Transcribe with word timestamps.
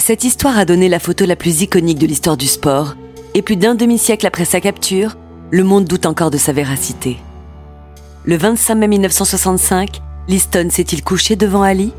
Cette 0.00 0.24
histoire 0.24 0.58
a 0.58 0.64
donné 0.64 0.88
la 0.88 0.98
photo 0.98 1.26
la 1.26 1.36
plus 1.36 1.60
iconique 1.60 1.98
de 1.98 2.06
l'histoire 2.06 2.38
du 2.38 2.46
sport, 2.46 2.96
et 3.34 3.42
plus 3.42 3.56
d'un 3.56 3.74
demi-siècle 3.74 4.26
après 4.26 4.46
sa 4.46 4.58
capture, 4.58 5.16
le 5.50 5.62
monde 5.62 5.84
doute 5.84 6.06
encore 6.06 6.30
de 6.30 6.38
sa 6.38 6.54
véracité. 6.54 7.18
Le 8.24 8.36
25 8.36 8.74
mai 8.76 8.88
1965, 8.88 10.00
Liston 10.26 10.68
s'est-il 10.70 11.04
couché 11.04 11.36
devant 11.36 11.62
Ali? 11.62 11.92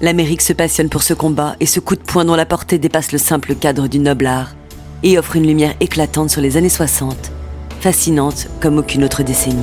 L'Amérique 0.00 0.42
se 0.42 0.52
passionne 0.52 0.88
pour 0.88 1.04
ce 1.04 1.14
combat 1.14 1.54
et 1.60 1.66
ce 1.66 1.78
coup 1.78 1.94
de 1.94 2.02
poing 2.02 2.24
dont 2.24 2.34
la 2.34 2.46
portée 2.46 2.78
dépasse 2.78 3.12
le 3.12 3.18
simple 3.18 3.54
cadre 3.54 3.86
du 3.86 4.00
noble 4.00 4.26
art 4.26 4.54
et 5.04 5.16
offre 5.16 5.36
une 5.36 5.46
lumière 5.46 5.74
éclatante 5.78 6.30
sur 6.30 6.40
les 6.40 6.56
années 6.56 6.68
60, 6.68 7.30
fascinante 7.80 8.48
comme 8.60 8.78
aucune 8.78 9.04
autre 9.04 9.22
décennie. 9.22 9.62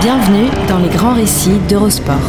Bienvenue 0.00 0.50
dans 0.68 0.78
les 0.78 0.90
grands 0.90 1.14
récits 1.14 1.58
d'Eurosport. 1.68 2.20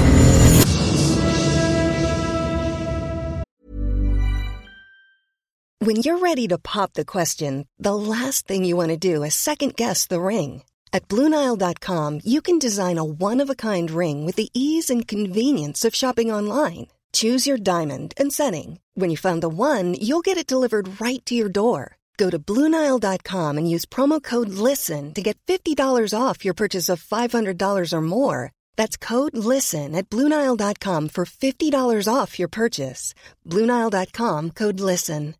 When 5.79 5.97
you're 5.97 6.19
ready 6.19 6.47
to 6.47 6.57
pop 6.57 6.93
the 6.93 7.03
question, 7.03 7.67
the 7.77 7.93
last 7.93 8.47
thing 8.47 8.63
you 8.63 8.77
want 8.77 8.89
to 8.89 8.97
do 8.97 9.21
is 9.21 9.35
second 9.35 9.75
guess 9.75 10.07
the 10.07 10.21
ring. 10.21 10.63
At 10.93 11.09
Bluenile.com, 11.09 12.21
you 12.23 12.41
can 12.41 12.57
design 12.57 12.97
a 12.97 13.03
one 13.03 13.41
of 13.41 13.49
a 13.49 13.55
kind 13.55 13.91
ring 13.91 14.25
with 14.25 14.37
the 14.37 14.49
ease 14.53 14.89
and 14.89 15.05
convenience 15.05 15.83
of 15.83 15.93
shopping 15.93 16.31
online. 16.31 16.87
Choose 17.11 17.45
your 17.45 17.57
diamond 17.57 18.13
and 18.17 18.31
setting. 18.31 18.79
When 18.95 19.09
you 19.09 19.17
find 19.17 19.43
the 19.43 19.49
one, 19.49 19.93
you'll 19.93 20.21
get 20.21 20.37
it 20.37 20.47
delivered 20.47 21.01
right 21.01 21.25
to 21.25 21.35
your 21.35 21.49
door. 21.49 21.96
Go 22.17 22.29
to 22.31 22.39
Bluenile.com 22.39 23.57
and 23.57 23.69
use 23.69 23.85
promo 23.85 24.21
code 24.21 24.49
LISTEN 24.49 25.13
to 25.13 25.21
get 25.21 25.37
$50 25.47 25.77
off 26.13 26.43
your 26.43 26.55
purchase 26.55 26.89
of 26.89 27.03
$500 27.03 27.93
or 27.93 28.01
more. 28.01 28.51
That's 28.75 28.97
code 28.97 29.37
LISTEN 29.37 29.93
at 29.93 30.09
Bluenile.com 30.09 31.09
for 31.09 31.25
$50 31.25 32.07
off 32.11 32.39
your 32.39 32.49
purchase. 32.49 33.13
Bluenile.com 33.45 34.51
code 34.51 34.79
LISTEN. 34.79 35.35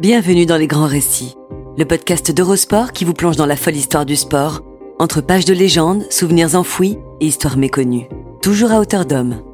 Bienvenue 0.00 0.46
dans 0.46 0.56
Les 0.56 0.66
Grands 0.66 0.88
Récits, 0.88 1.36
le 1.78 1.84
podcast 1.84 2.32
d'Eurosport 2.32 2.90
qui 2.90 3.04
vous 3.04 3.14
plonge 3.14 3.36
dans 3.36 3.46
la 3.46 3.54
folle 3.54 3.76
histoire 3.76 4.04
du 4.04 4.16
sport, 4.16 4.64
entre 4.98 5.20
pages 5.20 5.44
de 5.44 5.54
légendes, 5.54 6.10
souvenirs 6.10 6.56
enfouis 6.56 6.98
et 7.20 7.26
histoires 7.26 7.56
méconnues, 7.56 8.08
toujours 8.42 8.72
à 8.72 8.80
hauteur 8.80 9.06
d'homme. 9.06 9.51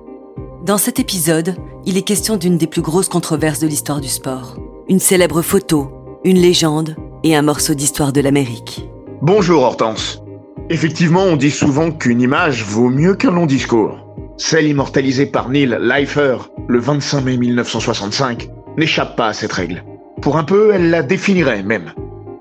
Dans 0.64 0.76
cet 0.76 0.98
épisode, 0.98 1.54
il 1.86 1.96
est 1.96 2.02
question 2.02 2.36
d'une 2.36 2.58
des 2.58 2.66
plus 2.66 2.82
grosses 2.82 3.08
controverses 3.08 3.60
de 3.60 3.68
l'histoire 3.68 4.00
du 4.00 4.08
sport. 4.08 4.56
Une 4.88 4.98
célèbre 4.98 5.40
photo, 5.40 5.92
une 6.24 6.38
légende 6.38 6.96
et 7.22 7.36
un 7.36 7.42
morceau 7.42 7.74
d'histoire 7.74 8.12
de 8.12 8.20
l'Amérique. 8.20 8.88
Bonjour 9.22 9.62
Hortense. 9.62 10.20
Effectivement, 10.68 11.22
on 11.22 11.36
dit 11.36 11.52
souvent 11.52 11.92
qu'une 11.92 12.20
image 12.20 12.64
vaut 12.64 12.90
mieux 12.90 13.14
qu'un 13.14 13.30
long 13.30 13.46
discours. 13.46 14.04
Celle 14.36 14.66
immortalisée 14.66 15.26
par 15.26 15.48
Neil 15.48 15.78
Leifer 15.80 16.38
le 16.66 16.80
25 16.80 17.24
mai 17.24 17.36
1965 17.36 18.48
n'échappe 18.76 19.14
pas 19.14 19.28
à 19.28 19.32
cette 19.32 19.52
règle. 19.52 19.84
Pour 20.20 20.38
un 20.38 20.44
peu, 20.44 20.72
elle 20.74 20.90
la 20.90 21.04
définirait 21.04 21.62
même. 21.62 21.92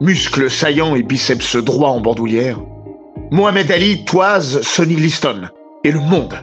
Muscles 0.02 0.50
saillants 0.50 0.96
et 0.96 1.04
biceps 1.04 1.56
droits 1.58 1.92
en 1.92 2.02
bandoulière. 2.02 2.60
Mohamed 3.30 3.70
Ali 3.72 4.06
toise 4.06 4.62
Sonny 4.64 4.96
Liston 4.96 5.50
et 5.84 5.92
le 5.92 6.00
monde. 6.00 6.34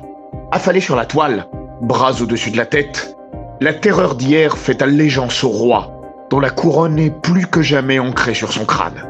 Affalé 0.52 0.80
sur 0.80 0.94
la 0.94 1.06
toile, 1.06 1.48
bras 1.84 2.22
au-dessus 2.22 2.50
de 2.50 2.56
la 2.56 2.66
tête, 2.66 3.16
la 3.60 3.74
terreur 3.74 4.14
d'hier 4.14 4.56
fait 4.56 4.82
allégeance 4.82 5.44
au 5.44 5.48
roi, 5.48 6.02
dont 6.30 6.40
la 6.40 6.50
couronne 6.50 6.98
est 6.98 7.10
plus 7.22 7.46
que 7.46 7.62
jamais 7.62 7.98
ancrée 7.98 8.34
sur 8.34 8.52
son 8.52 8.64
crâne. 8.64 9.06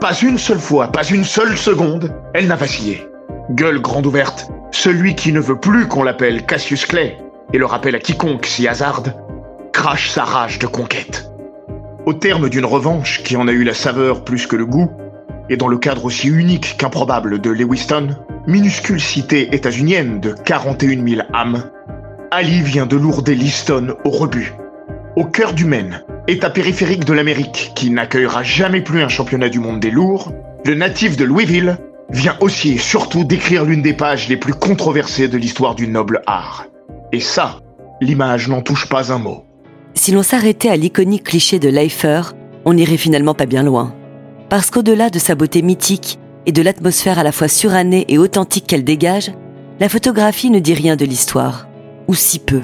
Pas 0.00 0.14
une 0.14 0.38
seule 0.38 0.60
fois, 0.60 0.88
pas 0.88 1.04
une 1.04 1.24
seule 1.24 1.56
seconde, 1.56 2.14
elle 2.34 2.46
n'a 2.46 2.56
vacillé. 2.56 3.06
Gueule 3.50 3.80
grande 3.80 4.06
ouverte, 4.06 4.50
celui 4.70 5.14
qui 5.14 5.32
ne 5.32 5.40
veut 5.40 5.58
plus 5.58 5.88
qu'on 5.88 6.02
l'appelle 6.02 6.44
Cassius 6.44 6.86
Clay, 6.86 7.18
et 7.52 7.58
le 7.58 7.66
rappelle 7.66 7.96
à 7.96 7.98
quiconque 7.98 8.46
s'y 8.46 8.68
hasarde, 8.68 9.14
crache 9.72 10.10
sa 10.10 10.24
rage 10.24 10.58
de 10.58 10.66
conquête. 10.66 11.30
Au 12.06 12.12
terme 12.12 12.48
d'une 12.48 12.64
revanche 12.64 13.22
qui 13.22 13.36
en 13.36 13.48
a 13.48 13.52
eu 13.52 13.64
la 13.64 13.74
saveur 13.74 14.24
plus 14.24 14.46
que 14.46 14.56
le 14.56 14.66
goût, 14.66 14.90
et 15.48 15.56
dans 15.56 15.68
le 15.68 15.78
cadre 15.78 16.04
aussi 16.04 16.28
unique 16.28 16.76
qu'improbable 16.78 17.40
de 17.40 17.50
Lewiston, 17.50 18.16
minuscule 18.46 19.00
cité 19.00 19.54
états-unienne 19.54 20.20
de 20.20 20.32
41 20.32 21.06
000 21.06 21.22
âmes, 21.34 21.64
Ali 22.32 22.62
vient 22.62 22.86
de 22.86 22.94
lourder 22.96 23.34
Liston 23.34 23.96
au 24.04 24.10
rebut. 24.10 24.54
Au 25.16 25.24
cœur 25.24 25.52
du 25.52 25.64
Maine, 25.64 26.04
état 26.28 26.48
périphérique 26.48 27.04
de 27.04 27.12
l'Amérique 27.12 27.72
qui 27.74 27.90
n'accueillera 27.90 28.44
jamais 28.44 28.82
plus 28.82 29.02
un 29.02 29.08
championnat 29.08 29.48
du 29.48 29.58
monde 29.58 29.80
des 29.80 29.90
lourds, 29.90 30.32
le 30.64 30.76
natif 30.76 31.16
de 31.16 31.24
Louisville 31.24 31.78
vient 32.10 32.36
aussi 32.40 32.74
et 32.74 32.78
surtout 32.78 33.24
décrire 33.24 33.64
l'une 33.64 33.82
des 33.82 33.94
pages 33.94 34.28
les 34.28 34.36
plus 34.36 34.54
controversées 34.54 35.26
de 35.26 35.36
l'histoire 35.36 35.74
du 35.74 35.88
noble 35.88 36.22
art. 36.26 36.66
Et 37.10 37.18
ça, 37.18 37.58
l'image 38.00 38.48
n'en 38.48 38.62
touche 38.62 38.88
pas 38.88 39.12
un 39.12 39.18
mot. 39.18 39.42
Si 39.94 40.12
l'on 40.12 40.22
s'arrêtait 40.22 40.70
à 40.70 40.76
l'iconique 40.76 41.24
cliché 41.24 41.58
de 41.58 41.68
Leifer, 41.68 42.22
on 42.64 42.74
n'irait 42.74 42.96
finalement 42.96 43.34
pas 43.34 43.46
bien 43.46 43.64
loin. 43.64 43.92
Parce 44.48 44.70
qu'au-delà 44.70 45.10
de 45.10 45.18
sa 45.18 45.34
beauté 45.34 45.62
mythique 45.62 46.20
et 46.46 46.52
de 46.52 46.62
l'atmosphère 46.62 47.18
à 47.18 47.24
la 47.24 47.32
fois 47.32 47.48
surannée 47.48 48.04
et 48.08 48.18
authentique 48.18 48.68
qu'elle 48.68 48.84
dégage, 48.84 49.32
la 49.80 49.88
photographie 49.88 50.50
ne 50.50 50.60
dit 50.60 50.74
rien 50.74 50.94
de 50.94 51.04
l'histoire, 51.04 51.66
si 52.14 52.38
peu. 52.38 52.62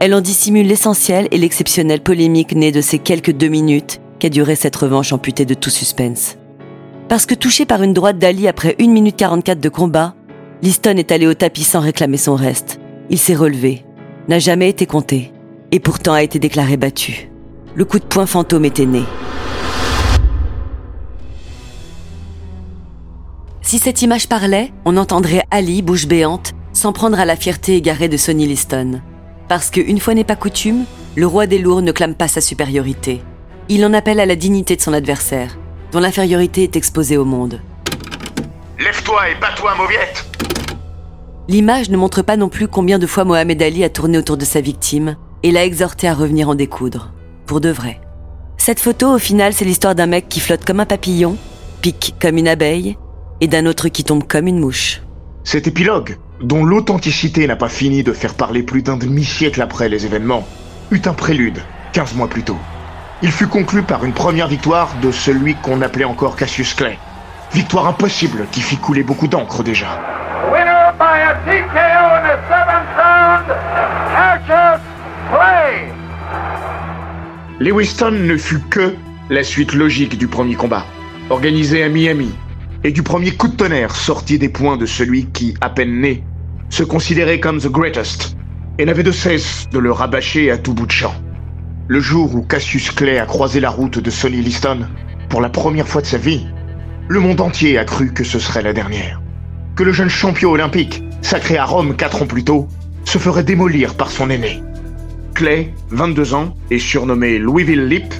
Elle 0.00 0.14
en 0.14 0.20
dissimule 0.20 0.66
l'essentiel 0.66 1.28
et 1.30 1.38
l'exceptionnelle 1.38 2.02
polémique 2.02 2.54
née 2.54 2.72
de 2.72 2.80
ces 2.80 2.98
quelques 2.98 3.32
deux 3.32 3.48
minutes 3.48 4.00
qu'a 4.18 4.28
duré 4.28 4.56
cette 4.56 4.76
revanche 4.76 5.12
amputée 5.12 5.44
de 5.44 5.54
tout 5.54 5.70
suspense. 5.70 6.36
Parce 7.08 7.26
que 7.26 7.34
touché 7.34 7.66
par 7.66 7.82
une 7.82 7.92
droite 7.92 8.18
d'Ali 8.18 8.48
après 8.48 8.76
1 8.80 8.88
minute 8.88 9.16
44 9.16 9.60
de 9.60 9.68
combat, 9.68 10.14
Liston 10.62 10.96
est 10.96 11.12
allé 11.12 11.26
au 11.26 11.34
tapis 11.34 11.64
sans 11.64 11.80
réclamer 11.80 12.16
son 12.16 12.34
reste. 12.34 12.80
Il 13.10 13.18
s'est 13.18 13.34
relevé, 13.34 13.84
n'a 14.28 14.38
jamais 14.38 14.70
été 14.70 14.86
compté, 14.86 15.32
et 15.72 15.80
pourtant 15.80 16.14
a 16.14 16.22
été 16.22 16.38
déclaré 16.38 16.76
battu. 16.76 17.30
Le 17.74 17.84
coup 17.84 17.98
de 17.98 18.04
poing 18.04 18.26
fantôme 18.26 18.64
était 18.64 18.86
né. 18.86 19.02
Si 23.60 23.78
cette 23.78 24.02
image 24.02 24.28
parlait, 24.28 24.72
on 24.84 24.96
entendrait 24.96 25.44
Ali, 25.50 25.82
bouche 25.82 26.06
béante, 26.06 26.52
s'en 26.74 26.92
prendre 26.92 27.18
à 27.18 27.24
la 27.24 27.36
fierté 27.36 27.76
égarée 27.76 28.08
de 28.08 28.16
Sonny 28.16 28.46
Liston. 28.46 29.00
Parce 29.48 29.70
que, 29.70 29.80
une 29.80 30.00
fois 30.00 30.14
n'est 30.14 30.24
pas 30.24 30.36
coutume, 30.36 30.84
le 31.16 31.26
roi 31.26 31.46
des 31.46 31.58
lourds 31.58 31.82
ne 31.82 31.92
clame 31.92 32.14
pas 32.14 32.28
sa 32.28 32.40
supériorité. 32.40 33.22
Il 33.68 33.84
en 33.84 33.94
appelle 33.94 34.20
à 34.20 34.26
la 34.26 34.36
dignité 34.36 34.76
de 34.76 34.80
son 34.80 34.92
adversaire, 34.92 35.56
dont 35.92 36.00
l'infériorité 36.00 36.64
est 36.64 36.76
exposée 36.76 37.16
au 37.16 37.24
monde. 37.24 37.60
Lève-toi 38.78 39.30
et 39.30 39.34
bats-toi, 39.40 39.74
mauviette 39.76 40.26
L'image 41.48 41.90
ne 41.90 41.96
montre 41.96 42.22
pas 42.22 42.36
non 42.36 42.48
plus 42.48 42.68
combien 42.68 42.98
de 42.98 43.06
fois 43.06 43.24
Mohamed 43.24 43.62
Ali 43.62 43.84
a 43.84 43.90
tourné 43.90 44.18
autour 44.18 44.36
de 44.36 44.44
sa 44.44 44.60
victime 44.60 45.16
et 45.42 45.52
l'a 45.52 45.64
exhorté 45.64 46.08
à 46.08 46.14
revenir 46.14 46.48
en 46.48 46.54
découdre. 46.54 47.12
Pour 47.46 47.60
de 47.60 47.68
vrai. 47.68 48.00
Cette 48.56 48.80
photo, 48.80 49.14
au 49.14 49.18
final, 49.18 49.52
c'est 49.52 49.66
l'histoire 49.66 49.94
d'un 49.94 50.06
mec 50.06 50.28
qui 50.28 50.40
flotte 50.40 50.64
comme 50.64 50.80
un 50.80 50.86
papillon, 50.86 51.36
pique 51.82 52.14
comme 52.20 52.38
une 52.38 52.48
abeille, 52.48 52.96
et 53.42 53.46
d'un 53.46 53.66
autre 53.66 53.88
qui 53.88 54.04
tombe 54.04 54.24
comme 54.26 54.46
une 54.46 54.58
mouche. 54.58 55.02
Cet 55.44 55.66
épilogue, 55.66 56.16
dont 56.44 56.64
l'authenticité 56.64 57.46
n'a 57.46 57.56
pas 57.56 57.68
fini 57.68 58.02
de 58.02 58.12
faire 58.12 58.34
parler 58.34 58.62
plus 58.62 58.82
d'un 58.82 58.96
demi-siècle 58.96 59.62
après 59.62 59.88
les 59.88 60.04
événements, 60.04 60.46
eut 60.90 61.00
un 61.06 61.14
prélude, 61.14 61.62
15 61.92 62.14
mois 62.14 62.28
plus 62.28 62.42
tôt. 62.42 62.58
Il 63.22 63.32
fut 63.32 63.46
conclu 63.46 63.82
par 63.82 64.04
une 64.04 64.12
première 64.12 64.48
victoire 64.48 64.90
de 65.02 65.10
celui 65.10 65.54
qu'on 65.54 65.80
appelait 65.80 66.04
encore 66.04 66.36
Cassius 66.36 66.74
Clay. 66.74 66.98
Victoire 67.52 67.86
impossible 67.86 68.46
qui 68.52 68.60
fit 68.60 68.76
couler 68.76 69.02
beaucoup 69.02 69.26
d'encre 69.26 69.62
déjà. 69.62 69.86
Winner 70.52 70.92
by 70.98 71.22
a 71.22 71.34
TKO 71.46 72.04
in 72.12 72.22
the 72.22 72.38
seventh 72.48 72.90
round, 72.98 73.46
Cassius 74.12 74.80
Clay. 75.30 75.92
Lewiston 77.60 78.10
ne 78.10 78.36
fut 78.36 78.60
que 78.68 78.94
la 79.30 79.44
suite 79.44 79.72
logique 79.72 80.18
du 80.18 80.28
premier 80.28 80.56
combat, 80.56 80.84
organisé 81.30 81.82
à 81.82 81.88
Miami, 81.88 82.34
et 82.82 82.90
du 82.90 83.02
premier 83.02 83.30
coup 83.30 83.48
de 83.48 83.56
tonnerre 83.56 83.96
sorti 83.96 84.38
des 84.38 84.50
poings 84.50 84.76
de 84.76 84.84
celui 84.84 85.26
qui, 85.26 85.54
à 85.62 85.70
peine 85.70 86.00
né, 86.00 86.22
se 86.74 86.82
considérait 86.82 87.38
comme 87.38 87.60
the 87.60 87.68
greatest, 87.68 88.36
et 88.80 88.84
n'avait 88.84 89.04
de 89.04 89.12
cesse 89.12 89.68
de 89.70 89.78
le 89.78 89.92
rabâcher 89.92 90.50
à 90.50 90.58
tout 90.58 90.74
bout 90.74 90.86
de 90.86 90.90
champ. 90.90 91.14
Le 91.86 92.00
jour 92.00 92.34
où 92.34 92.42
Cassius 92.42 92.90
Clay 92.90 93.20
a 93.20 93.26
croisé 93.26 93.60
la 93.60 93.70
route 93.70 94.00
de 94.00 94.10
Sonny 94.10 94.42
Liston, 94.42 94.80
pour 95.28 95.40
la 95.40 95.50
première 95.50 95.86
fois 95.86 96.02
de 96.02 96.06
sa 96.06 96.18
vie, 96.18 96.48
le 97.06 97.20
monde 97.20 97.40
entier 97.40 97.78
a 97.78 97.84
cru 97.84 98.12
que 98.12 98.24
ce 98.24 98.40
serait 98.40 98.62
la 98.62 98.72
dernière. 98.72 99.22
Que 99.76 99.84
le 99.84 99.92
jeune 99.92 100.08
champion 100.08 100.50
olympique, 100.50 101.04
sacré 101.22 101.58
à 101.58 101.64
Rome 101.64 101.94
quatre 101.94 102.22
ans 102.22 102.26
plus 102.26 102.42
tôt, 102.42 102.66
se 103.04 103.18
ferait 103.18 103.44
démolir 103.44 103.94
par 103.94 104.10
son 104.10 104.28
aîné. 104.28 104.60
Clay, 105.32 105.72
22 105.90 106.34
ans, 106.34 106.56
est 106.72 106.80
surnommé 106.80 107.38
Louisville 107.38 107.86
Lip, 107.86 108.12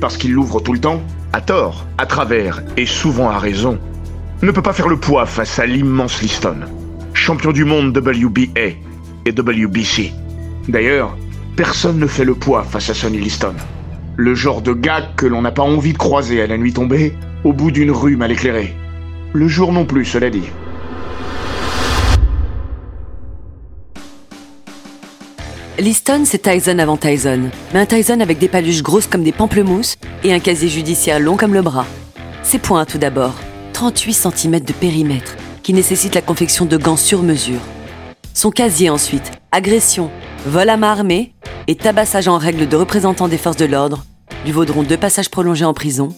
parce 0.00 0.16
qu'il 0.16 0.32
l'ouvre 0.32 0.60
tout 0.60 0.72
le 0.72 0.80
temps, 0.80 1.02
à 1.34 1.42
tort, 1.42 1.84
à 1.98 2.06
travers 2.06 2.62
et 2.78 2.86
souvent 2.86 3.28
à 3.28 3.38
raison, 3.38 3.78
ne 4.40 4.50
peut 4.50 4.62
pas 4.62 4.72
faire 4.72 4.88
le 4.88 4.98
poids 4.98 5.26
face 5.26 5.58
à 5.58 5.66
l'immense 5.66 6.22
Liston, 6.22 6.60
champion 7.28 7.52
du 7.52 7.66
monde 7.66 7.94
WBA 7.94 8.68
et 9.26 9.32
WBC. 9.32 10.12
D'ailleurs, 10.66 11.14
personne 11.56 11.98
ne 11.98 12.06
fait 12.06 12.24
le 12.24 12.34
poids 12.34 12.62
face 12.62 12.88
à 12.88 12.94
Sonny 12.94 13.18
Liston. 13.18 13.52
Le 14.16 14.34
genre 14.34 14.62
de 14.62 14.72
gars 14.72 15.10
que 15.14 15.26
l'on 15.26 15.42
n'a 15.42 15.50
pas 15.50 15.62
envie 15.62 15.92
de 15.92 15.98
croiser 15.98 16.40
à 16.40 16.46
la 16.46 16.56
nuit 16.56 16.72
tombée, 16.72 17.12
au 17.44 17.52
bout 17.52 17.70
d'une 17.70 17.90
rue 17.90 18.16
mal 18.16 18.32
éclairée. 18.32 18.74
Le 19.34 19.46
jour 19.46 19.74
non 19.74 19.84
plus, 19.84 20.06
cela 20.06 20.30
dit. 20.30 20.48
Liston, 25.78 26.22
c'est 26.24 26.40
Tyson 26.40 26.78
avant 26.78 26.96
Tyson, 26.96 27.50
mais 27.74 27.80
un 27.80 27.86
Tyson 27.86 28.20
avec 28.20 28.38
des 28.38 28.48
paluches 28.48 28.82
grosses 28.82 29.06
comme 29.06 29.22
des 29.22 29.32
pamplemousses 29.32 29.98
et 30.24 30.32
un 30.32 30.38
casier 30.38 30.70
judiciaire 30.70 31.20
long 31.20 31.36
comme 31.36 31.52
le 31.52 31.60
bras. 31.60 31.84
Ses 32.42 32.58
points 32.58 32.86
tout 32.86 32.96
d'abord, 32.96 33.34
38 33.74 34.14
cm 34.14 34.60
de 34.60 34.72
périmètre, 34.72 35.36
qui 35.68 35.74
nécessite 35.74 36.14
la 36.14 36.22
confection 36.22 36.64
de 36.64 36.78
gants 36.78 36.96
sur 36.96 37.22
mesure. 37.22 37.60
Son 38.32 38.50
casier 38.50 38.88
ensuite, 38.88 39.32
agression, 39.52 40.10
vol 40.46 40.70
à 40.70 40.78
main 40.78 40.92
armée 40.92 41.34
et 41.66 41.74
tabassage 41.74 42.26
en 42.26 42.38
règle 42.38 42.66
de 42.66 42.74
représentants 42.74 43.28
des 43.28 43.36
forces 43.36 43.58
de 43.58 43.66
l'ordre, 43.66 44.06
lui 44.46 44.52
vaudront 44.52 44.82
deux 44.82 44.96
passages 44.96 45.28
prolongés 45.28 45.66
en 45.66 45.74
prison, 45.74 46.08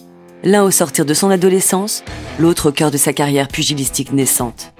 l'un 0.45 0.63
au 0.63 0.71
sortir 0.71 1.03
de 1.03 1.13
son 1.13 1.29
adolescence, 1.29 2.05
l'autre 2.39 2.69
au 2.69 2.71
cœur 2.71 2.91
de 2.91 2.97
sa 2.97 3.11
carrière 3.11 3.49
pugilistique 3.49 4.13
naissante. 4.13 4.71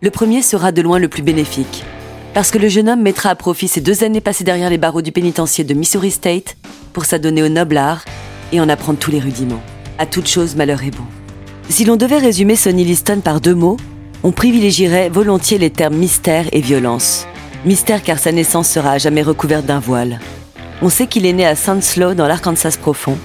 Le 0.00 0.08
premier 0.08 0.40
sera 0.40 0.72
de 0.72 0.80
loin 0.80 0.98
le 0.98 1.08
plus 1.08 1.20
bénéfique, 1.20 1.84
parce 2.32 2.50
que 2.50 2.56
le 2.56 2.68
jeune 2.68 2.88
homme 2.88 3.02
mettra 3.02 3.28
à 3.28 3.34
profit 3.34 3.68
ses 3.68 3.82
deux 3.82 4.04
années 4.04 4.22
passées 4.22 4.42
derrière 4.42 4.70
les 4.70 4.78
barreaux 4.78 5.02
du 5.02 5.12
pénitencier 5.12 5.64
de 5.64 5.74
Missouri 5.74 6.12
State 6.12 6.56
pour 6.94 7.04
s'adonner 7.04 7.42
au 7.42 7.50
noble 7.50 7.76
art 7.76 8.06
et 8.52 8.60
en 8.62 8.70
apprendre 8.70 8.98
tous 8.98 9.10
les 9.10 9.20
rudiments. 9.20 9.60
À 9.98 10.06
toute 10.06 10.28
chose, 10.28 10.56
malheur 10.56 10.82
est 10.82 10.96
bon. 10.96 11.04
Si 11.68 11.84
l'on 11.84 11.96
devait 11.96 12.16
résumer 12.16 12.56
Sonny 12.56 12.86
Liston 12.86 13.20
par 13.20 13.42
deux 13.42 13.54
mots, 13.54 13.76
on 14.22 14.32
privilégierait 14.32 15.08
volontiers 15.08 15.58
les 15.58 15.70
termes 15.70 15.96
mystère 15.96 16.46
et 16.52 16.60
violence. 16.60 17.26
Mystère 17.64 18.02
car 18.02 18.18
sa 18.18 18.32
naissance 18.32 18.68
sera 18.68 18.92
à 18.92 18.98
jamais 18.98 19.22
recouverte 19.22 19.66
d'un 19.66 19.80
voile. 19.80 20.20
On 20.82 20.88
sait 20.88 21.06
qu'il 21.06 21.26
est 21.26 21.32
né 21.32 21.46
à 21.46 21.54
Slow 21.56 22.14
dans 22.14 22.28
l'Arkansas 22.28 22.76
profond, 22.80 23.18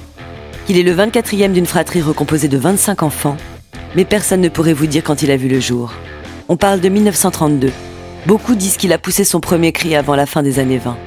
qu'il 0.66 0.78
est 0.78 0.84
le 0.84 0.95
24e 0.95 1.51
d'une 1.51 1.66
fratrie 1.66 2.01
recomposée 2.01 2.48
de 2.48 2.57
25 2.57 3.04
enfants, 3.04 3.38
mais 3.95 4.06
personne 4.06 4.42
ne 4.42 4.50
pourrait 4.50 4.74
vous 4.74 4.88
dire 4.88 5.04
quand 5.04 5.22
il 5.22 5.31
a 5.31 5.38
vu 5.38 5.48
le 5.48 5.60
jour. 5.60 5.94
On 6.50 6.57
parle 6.57 6.80
de 6.80 6.90
1932. 6.90 7.72
Beaucoup 8.25 8.56
disent 8.56 8.78
qu'il 8.78 8.94
a 8.94 8.98
poussé 8.98 9.24
son 9.24 9.39
premier 9.39 9.72
cri 9.72 9.96
avant 9.96 10.16
la 10.16 10.25
fin 10.25 10.44
des 10.44 10.60
années 10.60 10.78
20. 10.78 10.98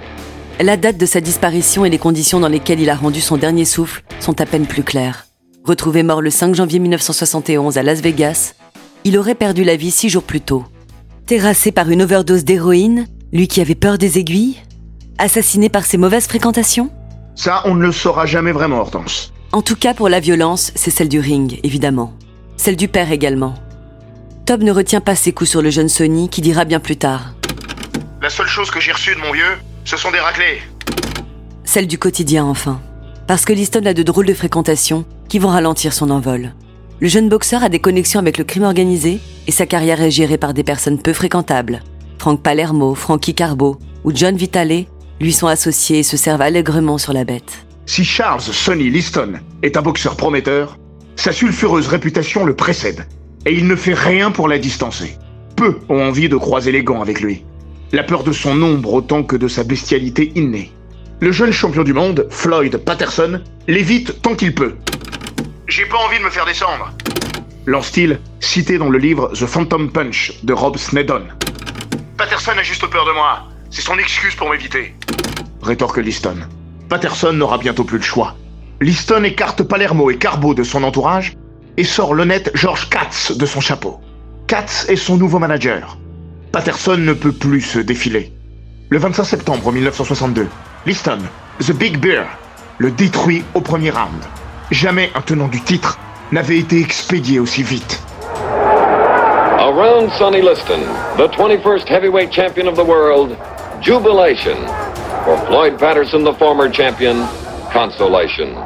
La 0.60 0.76
date 0.76 0.96
de 0.96 1.06
sa 1.06 1.20
disparition 1.20 1.84
et 1.84 1.90
les 1.90 1.98
conditions 1.98 2.40
dans 2.40 2.48
lesquelles 2.48 2.80
il 2.80 2.90
a 2.90 2.94
rendu 2.94 3.20
son 3.20 3.36
dernier 3.36 3.64
souffle 3.64 4.02
sont 4.20 4.40
à 4.40 4.46
peine 4.46 4.66
plus 4.66 4.82
claires. 4.82 5.26
Retrouvé 5.64 6.02
mort 6.02 6.22
le 6.22 6.30
5 6.30 6.54
janvier 6.54 6.78
1971 6.78 7.76
à 7.76 7.82
Las 7.82 8.00
Vegas, 8.00 8.54
il 9.06 9.16
aurait 9.18 9.36
perdu 9.36 9.62
la 9.62 9.76
vie 9.76 9.92
six 9.92 10.08
jours 10.08 10.24
plus 10.24 10.40
tôt. 10.40 10.64
Terrassé 11.26 11.70
par 11.70 11.88
une 11.90 12.02
overdose 12.02 12.42
d'héroïne, 12.42 13.06
lui 13.32 13.46
qui 13.46 13.60
avait 13.60 13.76
peur 13.76 13.98
des 13.98 14.18
aiguilles 14.18 14.56
Assassiné 15.16 15.68
par 15.68 15.84
ses 15.84 15.96
mauvaises 15.96 16.26
fréquentations? 16.26 16.90
Ça, 17.36 17.62
on 17.66 17.76
ne 17.76 17.86
le 17.86 17.92
saura 17.92 18.26
jamais 18.26 18.50
vraiment, 18.50 18.80
Hortense. 18.80 19.32
En 19.52 19.62
tout 19.62 19.76
cas, 19.76 19.94
pour 19.94 20.08
la 20.08 20.18
violence, 20.18 20.72
c'est 20.74 20.90
celle 20.90 21.08
du 21.08 21.20
ring, 21.20 21.60
évidemment. 21.62 22.14
Celle 22.56 22.74
du 22.74 22.88
père 22.88 23.12
également. 23.12 23.54
Tob 24.44 24.64
ne 24.64 24.72
retient 24.72 25.00
pas 25.00 25.14
ses 25.14 25.30
coups 25.30 25.50
sur 25.50 25.62
le 25.62 25.70
jeune 25.70 25.88
Sonny 25.88 26.28
qui 26.28 26.40
dira 26.40 26.64
bien 26.64 26.80
plus 26.80 26.96
tard. 26.96 27.34
La 28.20 28.28
seule 28.28 28.48
chose 28.48 28.72
que 28.72 28.80
j'ai 28.80 28.90
reçue 28.90 29.14
de 29.14 29.20
mon 29.20 29.30
vieux, 29.30 29.56
ce 29.84 29.96
sont 29.96 30.10
des 30.10 30.18
raclés. 30.18 30.58
Celle 31.62 31.86
du 31.86 31.96
quotidien 31.96 32.44
enfin. 32.44 32.80
Parce 33.28 33.44
que 33.44 33.52
Liston 33.52 33.86
a 33.86 33.94
de 33.94 34.02
drôles 34.02 34.26
de 34.26 34.34
fréquentations 34.34 35.04
qui 35.28 35.38
vont 35.38 35.50
ralentir 35.50 35.92
son 35.92 36.10
envol. 36.10 36.54
Le 36.98 37.08
jeune 37.08 37.28
boxeur 37.28 37.62
a 37.62 37.68
des 37.68 37.78
connexions 37.78 38.20
avec 38.20 38.38
le 38.38 38.44
crime 38.44 38.62
organisé 38.62 39.20
et 39.46 39.52
sa 39.52 39.66
carrière 39.66 40.00
est 40.00 40.10
gérée 40.10 40.38
par 40.38 40.54
des 40.54 40.64
personnes 40.64 40.98
peu 40.98 41.12
fréquentables. 41.12 41.82
Frank 42.18 42.42
Palermo, 42.42 42.94
Frankie 42.94 43.34
Carbo 43.34 43.76
ou 44.04 44.12
John 44.14 44.34
Vitale 44.34 44.86
lui 45.20 45.32
sont 45.34 45.46
associés 45.46 45.98
et 45.98 46.02
se 46.02 46.16
servent 46.16 46.40
allègrement 46.40 46.96
sur 46.96 47.12
la 47.12 47.24
bête. 47.24 47.66
Si 47.84 48.02
Charles 48.02 48.40
Sonny 48.40 48.88
Liston 48.88 49.34
est 49.62 49.76
un 49.76 49.82
boxeur 49.82 50.16
prometteur, 50.16 50.78
sa 51.16 51.32
sulfureuse 51.32 51.86
réputation 51.86 52.46
le 52.46 52.56
précède 52.56 53.06
et 53.44 53.52
il 53.52 53.66
ne 53.66 53.76
fait 53.76 53.94
rien 53.94 54.30
pour 54.30 54.48
la 54.48 54.58
distancer. 54.58 55.18
Peu 55.54 55.78
ont 55.90 56.00
envie 56.00 56.30
de 56.30 56.36
croiser 56.36 56.72
les 56.72 56.82
gants 56.82 57.02
avec 57.02 57.20
lui. 57.20 57.44
La 57.92 58.04
peur 58.04 58.24
de 58.24 58.32
son 58.32 58.62
ombre 58.62 58.94
autant 58.94 59.22
que 59.22 59.36
de 59.36 59.48
sa 59.48 59.64
bestialité 59.64 60.32
innée. 60.34 60.72
Le 61.20 61.30
jeune 61.30 61.52
champion 61.52 61.84
du 61.84 61.92
monde, 61.92 62.26
Floyd 62.30 62.78
Patterson, 62.78 63.40
l'évite 63.68 64.22
tant 64.22 64.34
qu'il 64.34 64.54
peut. 64.54 64.76
J'ai 65.68 65.84
pas 65.84 65.98
envie 65.98 66.18
de 66.18 66.24
me 66.24 66.30
faire 66.30 66.46
descendre. 66.46 66.92
Lance-t-il, 67.66 68.20
cité 68.38 68.78
dans 68.78 68.88
le 68.88 68.98
livre 68.98 69.32
The 69.34 69.46
Phantom 69.46 69.90
Punch 69.90 70.32
de 70.44 70.52
Rob 70.52 70.76
Snedon. 70.76 71.26
Patterson 72.16 72.52
a 72.56 72.62
juste 72.62 72.86
peur 72.86 73.04
de 73.04 73.10
moi. 73.10 73.48
C'est 73.70 73.82
son 73.82 73.98
excuse 73.98 74.36
pour 74.36 74.48
m'éviter. 74.48 74.94
Rétorque 75.62 75.98
Liston. 75.98 76.36
Patterson 76.88 77.32
n'aura 77.32 77.58
bientôt 77.58 77.82
plus 77.82 77.98
le 77.98 78.04
choix. 78.04 78.36
Liston 78.80 79.24
écarte 79.24 79.64
Palermo 79.64 80.08
et 80.08 80.18
Carbo 80.18 80.54
de 80.54 80.62
son 80.62 80.84
entourage 80.84 81.34
et 81.76 81.84
sort 81.84 82.14
l'honnête 82.14 82.52
George 82.54 82.88
Katz 82.88 83.36
de 83.36 83.44
son 83.44 83.60
chapeau. 83.60 84.00
Katz 84.46 84.88
est 84.88 84.94
son 84.94 85.16
nouveau 85.16 85.40
manager. 85.40 85.98
Patterson 86.52 86.96
ne 86.96 87.12
peut 87.12 87.32
plus 87.32 87.60
se 87.60 87.80
défiler. 87.80 88.32
Le 88.88 88.98
25 88.98 89.24
septembre 89.24 89.72
1962, 89.72 90.46
Liston, 90.86 91.18
The 91.58 91.72
Big 91.72 91.98
Bear, 91.98 92.24
le 92.78 92.92
détruit 92.92 93.42
au 93.54 93.60
premier 93.60 93.90
round. 93.90 94.22
Jamais 94.70 95.10
un 95.14 95.20
tenant 95.20 95.46
du 95.46 95.60
titre 95.60 95.98
n'avait 96.32 96.58
été 96.58 96.80
expédié 96.80 97.38
aussi 97.38 97.62
vite. 97.62 98.02
Around 99.60 100.10
Sonny 100.18 100.42
Liston, 100.42 100.80
the 101.16 101.28
21st 101.28 101.86
heavyweight 101.88 102.32
champion 102.32 102.66
of 102.66 102.74
the 102.74 102.84
world, 102.84 103.36
jubilation. 103.80 104.56
For 105.24 105.36
Floyd 105.46 105.78
Patterson, 105.78 106.24
the 106.24 106.34
former 106.34 106.68
champion, 106.68 107.16
consolation. 107.72 108.56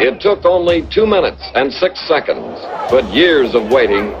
It 0.00 0.20
took 0.20 0.44
only 0.44 0.82
two 0.90 1.06
minutes 1.06 1.42
and 1.54 1.72
six 1.72 2.00
seconds, 2.08 2.58
but 2.90 3.04
years 3.12 3.54
of 3.54 3.70
waiting, 3.70 4.12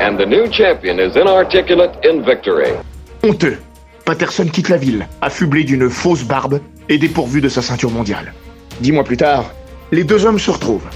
and 0.00 0.18
the 0.18 0.26
new 0.26 0.48
champion 0.48 0.98
is 0.98 1.16
inarticulate 1.16 2.04
in 2.04 2.24
victory. 2.24 2.72
Honteux. 3.22 3.58
Patterson 4.04 4.46
quitte 4.46 4.68
la 4.68 4.76
ville, 4.76 5.06
affublé 5.22 5.64
d'une 5.64 5.88
fausse 5.88 6.24
barbe 6.24 6.60
et 6.88 6.98
dépourvu 6.98 7.40
de 7.40 7.48
sa 7.48 7.62
ceinture 7.62 7.90
mondiale. 7.90 8.32
Dix 8.80 8.92
mois 8.92 9.04
plus 9.04 9.16
tard, 9.16 9.44
les 9.92 10.02
deux 10.02 10.26
hommes 10.26 10.38
se 10.38 10.50
retrouvent. 10.50 10.86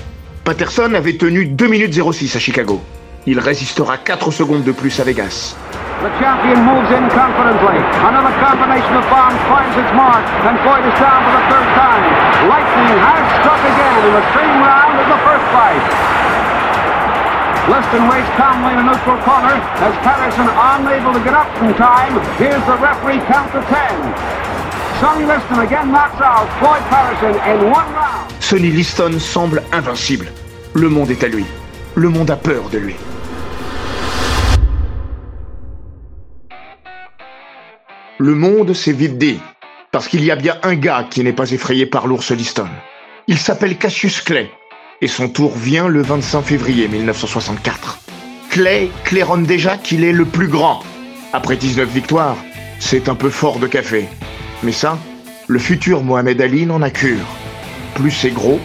Patterson 0.45 0.95
avait 0.95 1.17
tenu 1.17 1.47
2 1.47 1.69
minutes 1.69 1.95
06 1.95 2.35
à 2.35 2.39
Chicago. 2.39 2.81
Il 3.27 3.39
résistera 3.39 3.99
4 3.99 4.31
secondes 4.33 4.65
de 4.65 4.73
plus 4.73 4.99
à 4.99 5.05
Vegas. 5.05 5.55
The 6.03 6.11
champion 6.19 6.59
moves 6.63 6.91
in 6.91 7.07
confidently. 7.11 7.79
Another 8.03 8.35
combination 8.39 8.95
of 8.99 9.07
bombs 9.11 9.39
finds 9.51 9.75
its 9.79 9.93
mark, 9.95 10.23
and 10.47 10.59
Floyd 10.63 10.87
is 10.87 10.95
down 10.99 11.23
for 11.27 11.35
the 11.35 11.45
third 11.51 11.69
time. 11.75 12.03
Lightning 12.47 12.99
has 12.99 13.25
struck 13.43 13.63
again 13.63 13.99
in 14.07 14.13
the 14.15 14.27
same 14.35 14.57
round 14.63 14.95
as 14.99 15.07
the 15.11 15.21
first 15.27 15.47
fight. 15.55 15.83
Liston 17.69 18.09
waits 18.09 18.31
calmly 18.39 18.73
in 18.73 18.79
a 18.79 18.87
neutral 18.91 19.19
corner 19.23 19.55
as 19.59 19.95
Patterson 20.07 20.49
unable 20.49 21.13
to 21.13 21.23
get 21.23 21.35
up 21.35 21.51
in 21.63 21.75
time. 21.75 22.15
Here's 22.39 22.65
the 22.65 22.79
referee 22.79 23.21
count 23.27 23.53
to 23.53 23.61
ten. 23.67 24.48
Sonny 25.01 25.27
Liston 25.27 25.61
again 25.61 25.93
knocks 25.93 26.21
out 26.21 26.49
Floyd 26.59 26.83
Patterson 26.91 27.39
one 27.63 27.95
round. 27.95 28.33
Sonny 28.41 28.71
Liston 28.73 29.21
semble 29.21 29.63
invincible. 29.71 30.27
Le 30.75 30.89
monde 30.89 31.13
est 31.13 31.23
à 31.23 31.29
lui. 31.29 31.45
Le 31.95 32.09
monde 32.09 32.33
a 32.33 32.37
peur 32.37 32.69
de 32.69 32.79
lui. 32.79 32.97
Le 38.19 38.35
monde 38.35 38.73
s'est 38.75 38.93
vite 38.93 39.19
dit, 39.19 39.39
parce 39.93 40.09
qu'il 40.09 40.25
y 40.25 40.33
a 40.33 40.37
bien 40.37 40.57
un 40.65 40.75
gars 40.75 41.07
qui 41.09 41.23
n'est 41.23 41.33
pas 41.33 41.53
effrayé 41.53 41.87
par 41.87 42.09
l'ours 42.09 42.33
Liston. 42.33 42.69
Il 43.29 43.39
s'appelle 43.39 43.79
Cassius 43.79 44.21
Clay, 44.21 44.51
et 45.01 45.07
son 45.07 45.29
tour 45.29 45.57
vient 45.57 45.87
le 45.87 46.03
25 46.03 46.43
février 46.43 46.89
1964. 46.89 48.01
Clay 48.51 48.91
claironne 49.05 49.45
déjà 49.45 49.77
qu'il 49.77 50.03
est 50.03 50.11
le 50.11 50.25
plus 50.25 50.49
grand. 50.49 50.83
Après 51.33 51.55
19 51.55 51.89
victoires, 51.89 52.37
c'est 52.81 53.09
un 53.09 53.15
peu 53.15 53.31
fort 53.31 53.61
de 53.61 53.69
café. 53.69 54.09
Mais 54.63 54.73
ça, 54.73 54.99
le 55.47 55.59
futur 55.59 56.03
Mohamed 56.03 56.41
Ali 56.41 56.67
n'en 56.67 56.83
a 56.83 56.91
cure. 56.91 57.27
Plus 57.95 58.11
c'est 58.11 58.31
gros, 58.31 58.61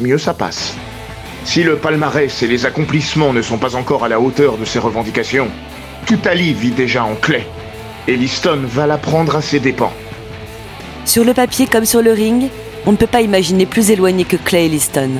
mieux 0.00 0.18
ça 0.18 0.34
passe. 0.34 0.74
Si 1.44 1.62
le 1.62 1.76
palmarès 1.76 2.42
et 2.42 2.46
les 2.46 2.66
accomplissements 2.66 3.32
ne 3.32 3.42
sont 3.42 3.58
pas 3.58 3.74
encore 3.74 4.04
à 4.04 4.08
la 4.08 4.20
hauteur 4.20 4.58
de 4.58 4.64
ses 4.64 4.78
revendications, 4.78 5.48
tout 6.06 6.18
Ali 6.24 6.52
vit 6.52 6.70
déjà 6.70 7.04
en 7.04 7.14
Clay 7.14 7.46
et 8.06 8.16
Liston 8.16 8.60
va 8.64 8.86
la 8.86 8.98
prendre 8.98 9.36
à 9.36 9.42
ses 9.42 9.60
dépens. 9.60 9.92
Sur 11.04 11.24
le 11.24 11.34
papier 11.34 11.66
comme 11.66 11.84
sur 11.84 12.02
le 12.02 12.12
ring, 12.12 12.50
on 12.86 12.92
ne 12.92 12.96
peut 12.96 13.06
pas 13.06 13.22
imaginer 13.22 13.66
plus 13.66 13.90
éloigné 13.90 14.24
que 14.24 14.36
Clay 14.36 14.66
et 14.66 14.68
Liston. 14.68 15.10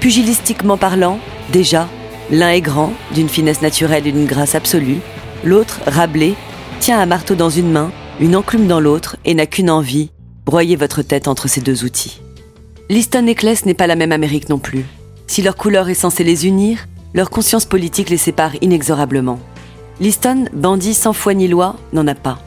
Pugilistiquement 0.00 0.76
parlant, 0.76 1.18
déjà, 1.52 1.88
l'un 2.30 2.50
est 2.50 2.60
grand, 2.60 2.92
d'une 3.14 3.28
finesse 3.28 3.62
naturelle 3.62 4.06
et 4.06 4.12
d'une 4.12 4.26
grâce 4.26 4.54
absolue, 4.54 4.98
l'autre, 5.44 5.80
rablé, 5.86 6.34
tient 6.80 7.00
un 7.00 7.06
marteau 7.06 7.34
dans 7.34 7.50
une 7.50 7.70
main, 7.70 7.92
une 8.20 8.36
enclume 8.36 8.66
dans 8.66 8.80
l'autre 8.80 9.16
et 9.24 9.34
n'a 9.34 9.46
qu'une 9.46 9.70
envie, 9.70 10.10
broyer 10.44 10.76
votre 10.76 11.02
tête 11.02 11.28
entre 11.28 11.48
ces 11.48 11.60
deux 11.60 11.84
outils. 11.84 12.20
Liston 12.88 13.26
et 13.26 13.34
Clay 13.34 13.54
n'est 13.64 13.74
pas 13.74 13.86
la 13.86 13.96
même 13.96 14.12
Amérique 14.12 14.48
non 14.48 14.58
plus. 14.58 14.84
Si 15.26 15.42
leur 15.42 15.56
couleur 15.56 15.88
est 15.88 15.94
censée 15.94 16.24
les 16.24 16.46
unir, 16.46 16.86
leur 17.14 17.30
conscience 17.30 17.64
politique 17.64 18.10
les 18.10 18.18
sépare 18.18 18.52
inexorablement. 18.60 19.38
Liston, 20.00 20.46
bandit 20.52 20.94
sans 20.94 21.12
foi 21.12 21.34
ni 21.34 21.48
loi, 21.48 21.76
n'en 21.92 22.06
a 22.06 22.14
pas. 22.14 22.38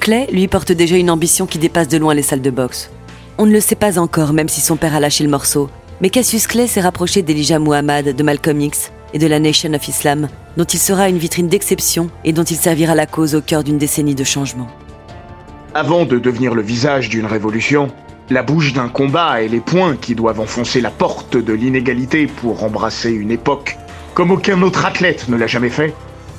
Clay, 0.00 0.26
lui, 0.30 0.46
porte 0.48 0.72
déjà 0.72 0.96
une 0.96 1.10
ambition 1.10 1.46
qui 1.46 1.58
dépasse 1.58 1.88
de 1.88 1.96
loin 1.96 2.14
les 2.14 2.22
salles 2.22 2.42
de 2.42 2.50
boxe. 2.50 2.90
On 3.38 3.46
ne 3.46 3.52
le 3.52 3.60
sait 3.60 3.74
pas 3.76 3.98
encore, 3.98 4.32
même 4.32 4.48
si 4.48 4.60
son 4.60 4.76
père 4.76 4.94
a 4.94 5.00
lâché 5.00 5.24
le 5.24 5.30
morceau, 5.30 5.70
mais 6.00 6.10
Cassius 6.10 6.46
Clay 6.46 6.66
s'est 6.66 6.80
rapproché 6.80 7.22
d'Elijah 7.22 7.58
Muhammad, 7.58 8.14
de 8.14 8.22
Malcolm 8.22 8.60
X 8.60 8.92
et 9.14 9.18
de 9.18 9.26
la 9.26 9.40
Nation 9.40 9.72
of 9.72 9.88
Islam, 9.88 10.28
dont 10.56 10.64
il 10.64 10.78
sera 10.78 11.08
une 11.08 11.18
vitrine 11.18 11.48
d'exception 11.48 12.10
et 12.24 12.32
dont 12.32 12.44
il 12.44 12.56
servira 12.56 12.94
la 12.94 13.06
cause 13.06 13.34
au 13.34 13.40
cœur 13.40 13.64
d'une 13.64 13.78
décennie 13.78 14.14
de 14.14 14.24
changement. 14.24 14.68
Avant 15.76 16.04
de 16.04 16.20
devenir 16.20 16.54
le 16.54 16.62
visage 16.62 17.08
d'une 17.08 17.26
révolution, 17.26 17.88
la 18.30 18.44
bouche 18.44 18.72
d'un 18.74 18.86
combat 18.86 19.42
et 19.42 19.48
les 19.48 19.58
poings 19.58 19.96
qui 19.96 20.14
doivent 20.14 20.38
enfoncer 20.38 20.80
la 20.80 20.92
porte 20.92 21.36
de 21.36 21.52
l'inégalité 21.52 22.28
pour 22.28 22.62
embrasser 22.62 23.10
une 23.10 23.32
époque 23.32 23.76
comme 24.14 24.30
aucun 24.30 24.62
autre 24.62 24.86
athlète 24.86 25.28
ne 25.28 25.36
l'a 25.36 25.48
jamais 25.48 25.70
fait, 25.70 25.92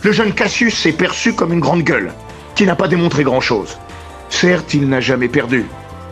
le 0.03 0.13
jeune 0.13 0.31
Cassius 0.31 0.85
est 0.85 0.93
perçu 0.93 1.33
comme 1.33 1.51
une 1.51 1.59
grande 1.59 1.81
gueule, 1.81 2.13
qui 2.55 2.65
n'a 2.65 2.77
pas 2.77 2.87
démontré 2.87 3.25
grand-chose. 3.25 3.77
Certes, 4.29 4.73
il 4.73 4.87
n'a 4.87 5.01
jamais 5.01 5.27
perdu, 5.27 5.65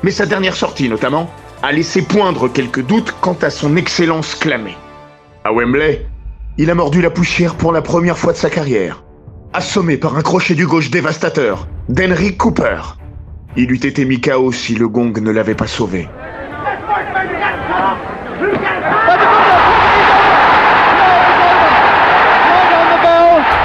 mais 0.03 0.11
sa 0.11 0.25
dernière 0.25 0.57
sortie 0.57 0.89
notamment 0.89 1.31
a 1.61 1.71
laissé 1.71 2.01
poindre 2.01 2.49
quelques 2.49 2.85
doutes 2.85 3.15
quant 3.21 3.37
à 3.41 3.49
son 3.49 3.77
excellence 3.77 4.35
clamée. 4.35 4.75
À 5.45 5.53
Wembley, 5.53 6.05
il 6.57 6.69
a 6.69 6.75
mordu 6.75 7.01
la 7.01 7.09
poussière 7.09 7.55
pour 7.55 7.71
la 7.71 7.81
première 7.81 8.17
fois 8.17 8.33
de 8.33 8.37
sa 8.37 8.49
carrière, 8.49 9.05
assommé 9.53 9.95
par 9.95 10.17
un 10.17 10.21
crochet 10.23 10.55
du 10.55 10.67
gauche 10.67 10.89
dévastateur 10.89 11.69
d'Henry 11.87 12.35
Cooper. 12.35 12.81
Il 13.55 13.71
eût 13.71 13.85
été 13.85 14.03
mis 14.03 14.19
KO 14.19 14.51
si 14.51 14.73
le 14.73 14.87
gong 14.87 15.13
ne 15.21 15.31
l'avait 15.31 15.53
pas 15.53 15.67
sauvé. 15.67 16.09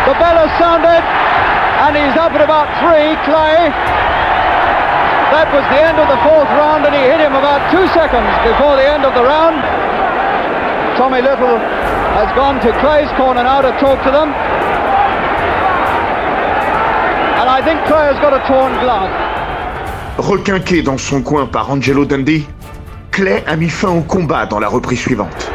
The 0.08 0.14
bell 0.14 0.36
has 0.40 0.52
sounded, 0.56 1.04
and 1.84 1.96
he's 1.96 2.16
up 2.16 2.32
at 2.32 2.40
about 2.40 2.68
three, 2.80 3.16
Clay. 3.28 3.68
That 5.32 5.52
was 5.52 5.64
the 5.68 5.80
end 5.80 6.00
of 6.00 6.08
the 6.08 6.16
fourth 6.24 6.48
round, 6.56 6.84
and 6.84 6.94
he 6.96 7.04
hit 7.04 7.20
him 7.20 7.36
about 7.36 7.60
two 7.70 7.84
seconds 7.92 8.28
before 8.44 8.76
the 8.76 8.88
end 8.88 9.04
of 9.04 9.12
the 9.12 9.24
round. 9.24 9.60
Tommy 10.96 11.20
Little 11.20 11.60
has 12.16 12.28
gone 12.34 12.60
to 12.60 12.72
Clay's 12.80 13.12
corner 13.16 13.44
now 13.44 13.60
to 13.60 13.72
talk 13.80 14.02
to 14.04 14.10
them. 14.10 14.32
And 17.40 17.48
I 17.48 17.60
think 17.62 17.84
Clay 17.84 18.08
has 18.08 18.18
got 18.20 18.32
a 18.32 18.40
torn 18.48 18.72
glove. 18.80 19.27
Requinqué 20.18 20.82
dans 20.82 20.98
son 20.98 21.22
coin 21.22 21.46
par 21.46 21.70
Angelo 21.70 22.04
Dundee, 22.04 22.44
Clay 23.12 23.44
a 23.46 23.54
mis 23.54 23.68
fin 23.68 23.90
au 23.90 24.00
combat 24.00 24.46
dans 24.46 24.58
la 24.58 24.68
reprise 24.68 24.98
suivante. 24.98 25.50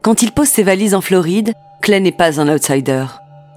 Quand 0.00 0.22
il 0.22 0.32
pose 0.32 0.48
ses 0.48 0.62
valises 0.62 0.94
en 0.94 1.02
Floride, 1.02 1.52
Clay 1.82 2.00
n'est 2.00 2.12
pas 2.12 2.40
un 2.40 2.48
outsider. 2.48 3.04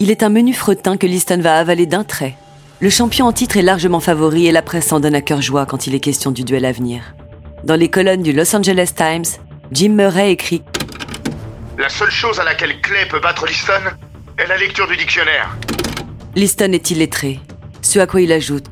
Il 0.01 0.11
est 0.11 0.23
un 0.23 0.29
menu 0.29 0.53
fretin 0.53 0.97
que 0.97 1.07
Liston 1.07 1.39
va 1.39 1.57
avaler 1.57 1.85
d'un 1.85 2.03
trait. 2.03 2.35
Le 2.81 2.89
champion 2.89 3.27
en 3.27 3.31
titre 3.31 3.55
est 3.55 3.61
largement 3.61 4.01
favori 4.01 4.45
et 4.45 4.51
la 4.51 4.61
presse 4.61 4.91
en 4.91 4.99
donne 4.99 5.15
à 5.15 5.21
cœur 5.21 5.41
joie 5.41 5.65
quand 5.65 5.87
il 5.87 5.95
est 5.95 6.01
question 6.01 6.31
du 6.31 6.43
duel 6.43 6.65
à 6.65 6.73
venir. 6.73 7.15
Dans 7.63 7.75
les 7.77 7.89
colonnes 7.89 8.23
du 8.23 8.33
Los 8.33 8.53
Angeles 8.53 8.91
Times, 8.93 9.39
Jim 9.73 9.89
Murray 9.89 10.31
écrit 10.31 10.61
La 11.79 11.89
seule 11.89 12.11
chose 12.11 12.39
à 12.39 12.43
laquelle 12.43 12.79
Clay 12.81 13.07
peut 13.09 13.19
battre 13.19 13.47
Liston 13.47 13.81
est 14.37 14.45
la 14.45 14.55
lecture 14.55 14.87
du 14.87 14.95
dictionnaire. 14.95 15.49
Liston 16.35 16.71
est 16.73 16.91
illettré. 16.91 17.39
Ce 17.81 17.97
à 17.97 18.05
quoi 18.05 18.21
il 18.21 18.31
ajoute 18.31 18.65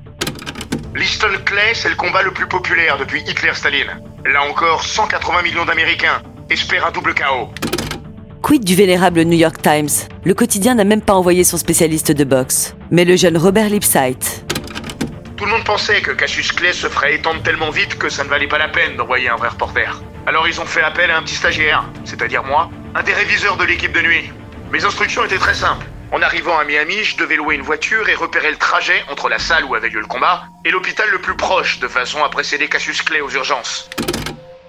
Liston 0.96 1.30
Clay, 1.44 1.74
c'est 1.74 1.90
le 1.90 1.96
combat 1.96 2.22
le 2.22 2.32
plus 2.32 2.48
populaire 2.48 3.00
depuis 3.00 3.22
Hitler-Staline. 3.22 4.00
Là 4.32 4.44
encore, 4.48 4.84
180 4.84 5.42
millions 5.42 5.66
d'Américains 5.66 6.22
espèrent 6.52 6.86
un 6.86 6.92
double 6.92 7.16
KO. 7.16 7.50
Quid 8.44 8.64
du 8.64 8.76
vénérable 8.76 9.24
New 9.24 9.38
York 9.38 9.60
Times? 9.60 10.08
Le 10.24 10.36
quotidien 10.36 10.76
n'a 10.76 10.84
même 10.84 11.02
pas 11.02 11.14
envoyé 11.14 11.44
son 11.44 11.58
spécialiste 11.58 12.12
de 12.12 12.24
boxe, 12.24 12.76
mais 12.92 13.06
le 13.06 13.16
jeune 13.16 13.38
Robert 13.38 13.70
Lipsight. 13.70 14.46
Tout 15.36 15.46
le 15.46 15.52
monde 15.52 15.64
pensait 15.64 16.02
que 16.02 16.12
Cassius 16.12 16.52
Clay 16.52 16.74
se 16.74 16.88
ferait 16.88 17.16
étendre 17.16 17.42
tellement 17.42 17.72
vite 17.72 17.98
que 17.98 18.10
ça 18.10 18.24
ne 18.24 18.30
valait 18.30 18.48
pas 18.48 18.60
la 18.60 18.68
peine 18.68 18.96
d'envoyer 18.98 19.30
un 19.30 19.36
vrai 19.36 19.48
reporter. 19.48 20.00
Alors 20.28 20.48
ils 20.48 20.62
ont 20.62 20.66
fait 20.66 20.82
appel 20.82 21.10
à 21.10 21.18
un 21.18 21.24
petit 21.24 21.36
stagiaire, 21.36 21.84
c'est-à-dire 22.06 22.44
moi, 22.44 22.70
un 22.94 23.04
des 23.04 23.14
réviseurs 23.14 23.58
de 23.58 23.64
l'équipe 23.64 23.92
de 23.92 24.02
nuit. 24.02 24.32
Mes 24.72 24.86
instructions 24.86 25.26
étaient 25.26 25.38
très 25.38 25.56
simples. 25.56 25.86
En 26.12 26.22
arrivant 26.22 26.58
à 26.58 26.66
Miami, 26.66 27.04
je 27.04 27.18
devais 27.18 27.38
louer 27.38 27.56
une 27.56 27.62
voiture 27.62 28.08
et 28.10 28.16
repérer 28.16 28.52
le 28.52 28.58
trajet 28.58 29.02
entre 29.10 29.30
la 29.30 29.40
salle 29.40 29.64
où 29.66 29.76
avait 29.76 29.90
lieu 29.90 30.02
le 30.02 30.08
combat 30.08 30.44
et 30.66 30.72
l'hôpital 30.72 31.10
le 31.10 31.20
plus 31.20 31.36
proche, 31.36 31.80
de 31.80 31.88
façon 31.88 32.24
à 32.24 32.30
précéder 32.30 32.68
Cassius 32.68 33.02
Clay 33.02 33.22
aux 33.22 33.30
urgences. 33.30 33.90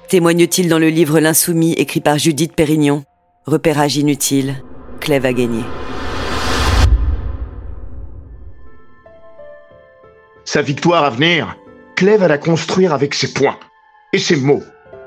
Témoigne-t-il 0.08 0.68
dans 0.68 0.78
le 0.78 0.88
livre 0.88 1.18
L'Insoumis 1.20 1.72
écrit 1.74 2.00
par 2.00 2.18
Judith 2.18 2.54
Pérignon 2.54 3.04
Repérage 3.44 3.96
inutile, 3.96 4.62
Clay 5.00 5.18
va 5.18 5.32
gagner. 5.32 5.64
Sa 10.44 10.62
victoire 10.62 11.04
à 11.04 11.10
venir, 11.10 11.56
Clay 11.96 12.16
va 12.16 12.28
la 12.28 12.38
construire 12.38 12.92
avec 12.92 13.14
ses 13.14 13.32
poings 13.32 13.58
et 14.12 14.18
ses 14.18 14.36
mots. 14.36 14.62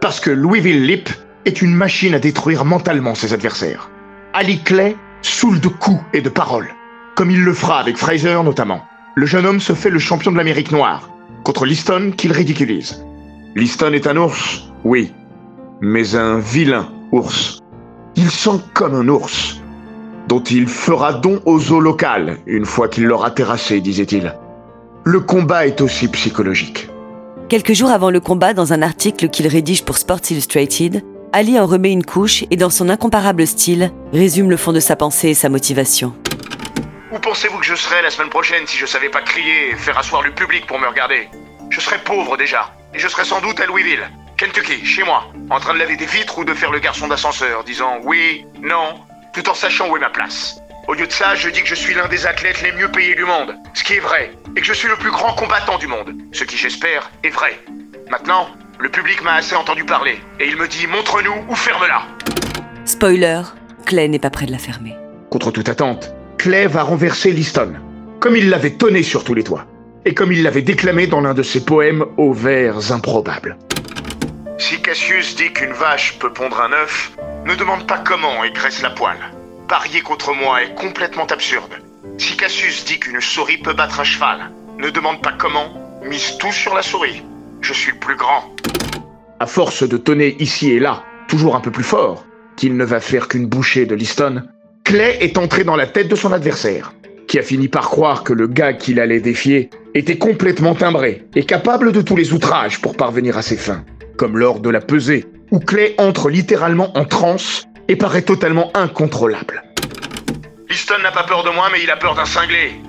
Parce 0.06 0.20
que 0.20 0.30
Louisville 0.30 0.86
Lip 0.86 1.10
est 1.46 1.64
une 1.64 1.74
machine 1.74 2.14
à 2.14 2.20
détruire 2.20 2.64
mentalement 2.64 3.16
ses 3.16 3.34
adversaires. 3.34 3.90
Ali 4.34 4.62
Clay 4.62 4.96
saoule 5.24 5.60
de 5.60 5.68
coups 5.68 6.00
et 6.14 6.22
de 6.22 6.30
paroles, 6.30 6.70
comme 7.16 7.32
il 7.32 7.44
le 7.44 7.56
fera 7.56 7.80
avec 7.80 7.98
Fraser 7.98 8.40
notamment. 8.44 8.84
Le 9.16 9.26
jeune 9.26 9.48
homme 9.48 9.60
se 9.60 9.74
fait 9.74 9.90
le 9.90 9.98
champion 9.98 10.32
de 10.32 10.38
l'Amérique 10.38 10.72
noire, 10.72 11.10
contre 11.44 11.66
Liston 11.66 12.12
qu'il 12.16 12.34
ridiculise. 12.34 13.04
Liston 13.56 13.94
est 13.94 14.06
un 14.06 14.18
ours, 14.18 14.72
oui, 14.84 15.12
mais 15.82 16.16
un 16.16 16.38
vilain 16.38 16.88
ours. 17.12 17.58
Il 18.16 18.30
sent 18.30 18.62
comme 18.76 18.94
un 18.94 19.08
ours, 19.08 19.60
dont 20.28 20.44
il 20.44 20.68
fera 20.68 21.14
don 21.14 21.42
au 21.46 21.58
zoo 21.58 21.80
local 21.80 22.38
une 22.46 22.66
fois 22.66 22.90
qu'il 22.90 23.06
l'aura 23.06 23.32
terrassé, 23.32 23.82
disait-il. 23.82 24.36
Le 25.04 25.20
combat 25.20 25.66
est 25.66 25.82
aussi 25.82 26.08
psychologique. 26.10 26.90
Quelques 27.48 27.74
jours 27.74 27.92
avant 27.92 28.10
le 28.10 28.20
combat, 28.20 28.56
dans 28.56 28.74
un 28.74 28.82
article 28.82 29.30
qu'il 29.30 29.46
rédige 29.46 29.86
pour 29.86 30.00
Sports 30.00 30.32
Illustrated, 30.32 31.04
Ali 31.32 31.60
en 31.60 31.68
remet 31.68 31.92
une 31.92 32.04
couche 32.04 32.44
et 32.50 32.56
dans 32.56 32.72
son 32.72 32.90
incomparable 32.90 33.46
style, 33.46 33.92
résume 34.14 34.50
le 34.50 34.58
fond 34.58 34.74
de 34.74 34.80
sa 34.80 34.96
pensée 34.96 35.30
et 35.30 35.34
sa 35.36 35.48
motivation. 35.48 36.16
Où 37.12 37.20
pensez-vous 37.20 37.60
que 37.60 37.66
je 37.66 37.76
serais 37.76 38.02
la 38.02 38.10
semaine 38.10 38.32
prochaine 38.32 38.66
si 38.66 38.78
je 38.78 38.88
savais 38.88 39.10
pas 39.10 39.22
crier 39.22 39.70
et 39.70 39.76
faire 39.76 39.96
asseoir 39.96 40.24
le 40.24 40.32
public 40.32 40.66
pour 40.66 40.80
me 40.80 40.88
regarder? 40.88 41.30
Je 41.70 41.80
serais 41.80 42.00
pauvre 42.00 42.36
déjà, 42.36 42.74
et 42.96 43.00
je 43.00 43.08
serais 43.08 43.26
sans 43.26 43.42
doute 43.42 43.60
à 43.60 43.68
Louisville, 43.68 44.10
Kentucky, 44.38 44.84
chez 44.84 45.04
moi, 45.04 45.26
en 45.52 45.60
train 45.60 45.76
de 45.76 45.80
laver 45.80 45.98
des 45.98 46.08
vitres 46.08 46.40
ou 46.40 46.46
de 46.46 46.54
faire 46.56 46.72
le 46.72 46.80
garçon 46.80 47.08
d'ascenseur, 47.08 47.64
disant 47.64 48.00
oui, 48.06 48.44
non, 48.60 49.02
tout 49.34 49.48
en 49.48 49.54
sachant 49.54 49.92
où 49.92 49.98
est 49.98 50.00
ma 50.00 50.10
place. 50.10 50.60
Au 50.88 50.94
lieu 50.94 51.08
de 51.08 51.12
ça, 51.12 51.34
je 51.34 51.50
dis 51.50 51.64
que 51.64 51.68
je 51.68 51.74
suis 51.74 51.96
l'un 51.96 52.08
des 52.08 52.28
athlètes 52.28 52.62
les 52.62 52.72
mieux 52.72 52.92
payés 52.92 53.16
du 53.16 53.26
monde, 53.26 53.56
ce 53.74 53.84
qui 53.84 53.94
est 53.94 54.00
vrai, 54.00 54.32
et 54.56 54.62
que 54.62 54.68
je 54.68 54.74
suis 54.74 54.88
le 54.88 54.96
plus 54.96 55.10
grand 55.10 55.34
combattant 55.34 55.80
du 55.80 55.88
monde, 55.88 56.14
ce 56.32 56.44
qui 56.44 56.58
j'espère 56.58 57.10
est 57.24 57.30
vrai. 57.30 57.60
Maintenant, 58.12 58.50
le 58.80 58.90
public 58.90 59.24
m'a 59.24 59.34
assez 59.34 59.56
entendu 59.56 59.84
parler, 59.84 60.20
et 60.40 60.48
il 60.48 60.56
me 60.58 60.68
dit 60.68 60.86
montre-nous 60.86 61.44
ou 61.50 61.56
ferme-la. 61.56 62.04
Spoiler, 62.86 63.42
Clay 63.88 64.08
n'est 64.08 64.20
pas 64.20 64.30
près 64.30 64.46
de 64.46 64.52
la 64.52 64.60
fermer. 64.60 64.94
Contre 65.32 65.50
toute 65.50 65.70
attente, 65.70 66.14
Clay 66.38 66.68
va 66.68 66.84
renverser 66.84 67.32
Liston, 67.32 67.78
comme 68.20 68.36
il 68.36 68.52
l'avait 68.52 68.78
tonné 68.78 69.02
sur 69.02 69.24
tous 69.24 69.34
les 69.34 69.44
toits, 69.44 69.66
et 70.06 70.14
comme 70.14 70.32
il 70.32 70.44
l'avait 70.44 70.62
déclamé 70.62 71.08
dans 71.08 71.22
l'un 71.22 71.34
de 71.34 71.42
ses 71.42 71.66
poèmes 71.66 72.06
aux 72.18 72.32
vers 72.32 72.92
improbables. 72.92 73.58
Si 74.60 74.80
Cassius 74.84 75.36
dit 75.36 75.52
qu'une 75.52 75.74
vache 75.74 76.20
peut 76.20 76.32
pondre 76.32 76.62
un 76.62 76.74
œuf, 76.74 77.12
ne 77.46 77.56
demande 77.56 77.88
pas 77.88 77.98
comment 77.98 78.44
et 78.44 78.52
graisse 78.52 78.84
la 78.84 78.92
poêle. 78.92 79.18
Parier 79.68 80.02
contre 80.02 80.32
moi 80.36 80.62
est 80.62 80.76
complètement 80.76 81.26
absurde. 81.26 81.74
Si 82.20 82.38
Cassius 82.38 82.86
dit 82.86 83.00
qu'une 83.00 83.20
souris 83.20 83.58
peut 83.58 83.74
battre 83.74 84.00
un 84.00 84.04
cheval, 84.04 84.52
ne 84.78 84.92
demande 84.92 85.24
pas 85.24 85.34
comment, 85.36 85.74
mise 86.04 86.38
tout 86.38 86.52
sur 86.52 86.76
la 86.76 86.84
souris. 86.84 87.24
Je 87.62 87.74
suis 87.74 87.94
plus 87.94 88.16
grand. 88.16 88.56
À 89.40 89.48
force 89.48 89.82
de 89.88 89.98
tonner 89.98 90.36
ici 90.40 90.72
et 90.72 90.80
là, 90.80 91.04
toujours 91.28 91.56
un 91.56 91.62
peu 91.62 91.72
plus 91.72 91.84
fort, 91.84 92.28
qu'il 92.58 92.78
ne 92.78 92.86
va 92.86 93.00
faire 93.00 93.28
qu'une 93.28 93.48
bouchée 93.48 93.88
de 93.88 93.96
Liston, 93.96 94.44
Clay 94.84 95.18
est 95.22 95.40
entré 95.40 95.64
dans 95.64 95.76
la 95.76 95.88
tête 95.88 96.10
de 96.10 96.16
son 96.16 96.32
adversaire, 96.32 96.94
qui 97.28 97.40
a 97.40 97.42
fini 97.42 97.68
par 97.68 97.90
croire 97.90 98.24
que 98.24 98.34
le 98.34 98.46
gars 98.46 98.74
qu'il 98.74 99.00
allait 99.00 99.20
défier 99.20 99.72
était 99.96 100.20
complètement 100.20 100.76
timbré 100.76 101.26
et 101.34 101.44
capable 101.44 101.92
de 101.92 102.04
tous 102.04 102.16
les 102.16 102.34
outrages 102.34 102.80
pour 102.82 102.96
parvenir 102.96 103.36
à 103.36 103.42
ses 103.42 103.58
fins, 103.58 103.84
comme 104.16 104.38
lors 104.38 104.60
de 104.60 104.70
la 104.70 104.82
pesée, 104.82 105.26
où 105.50 105.58
Clay 105.58 105.96
entre 105.98 106.30
littéralement 106.30 106.96
en 106.96 107.06
transe 107.06 107.66
et 107.88 107.96
paraît 107.96 108.24
totalement 108.24 108.72
incontrôlable. 108.74 109.64
Liston 110.70 110.96
n'a 111.04 111.12
pas 111.12 111.24
peur 111.24 111.44
de 111.44 111.50
moi, 111.52 111.68
mais 111.72 111.84
il 111.84 111.92
a 111.92 111.98
peur 111.98 112.16
d'un 112.16 112.26
cinglé. 112.26 112.82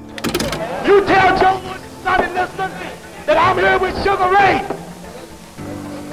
You 0.87 1.01
tell 1.03 1.37
Joe 1.39 1.61
Wood 1.65 1.81
and 2.07 2.35
Liston 2.35 2.71
that 3.27 3.37
I'm 3.37 3.59
here 3.59 3.79
with 3.79 3.97
Sugar 4.03 4.31
Ray. 4.31 4.63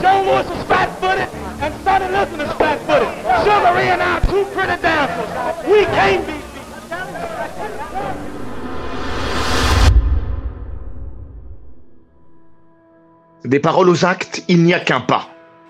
Joe 0.02 0.24
Woods 0.24 0.50
is 0.50 0.64
flat-footed 0.66 1.30
and 1.62 1.74
Sonny 1.84 2.08
Liston 2.12 2.42
is 2.42 2.52
flat-footed. 2.54 3.08
Sugar 3.44 3.74
Ray 3.76 3.90
and 3.90 4.02
I 4.02 4.18
are 4.18 4.22
two 4.22 4.46
pretty 4.54 4.82
dancers. 4.82 5.30
We 5.68 5.86
can't 5.86 6.26
be 6.28 6.34
Des 13.46 13.60
paroles 13.60 13.90
aux 13.90 14.06
actes, 14.06 14.42
il 14.48 14.64
n'y 14.64 14.74
a 14.74 14.80
qu'un 14.80 15.02
pas. 15.02 15.28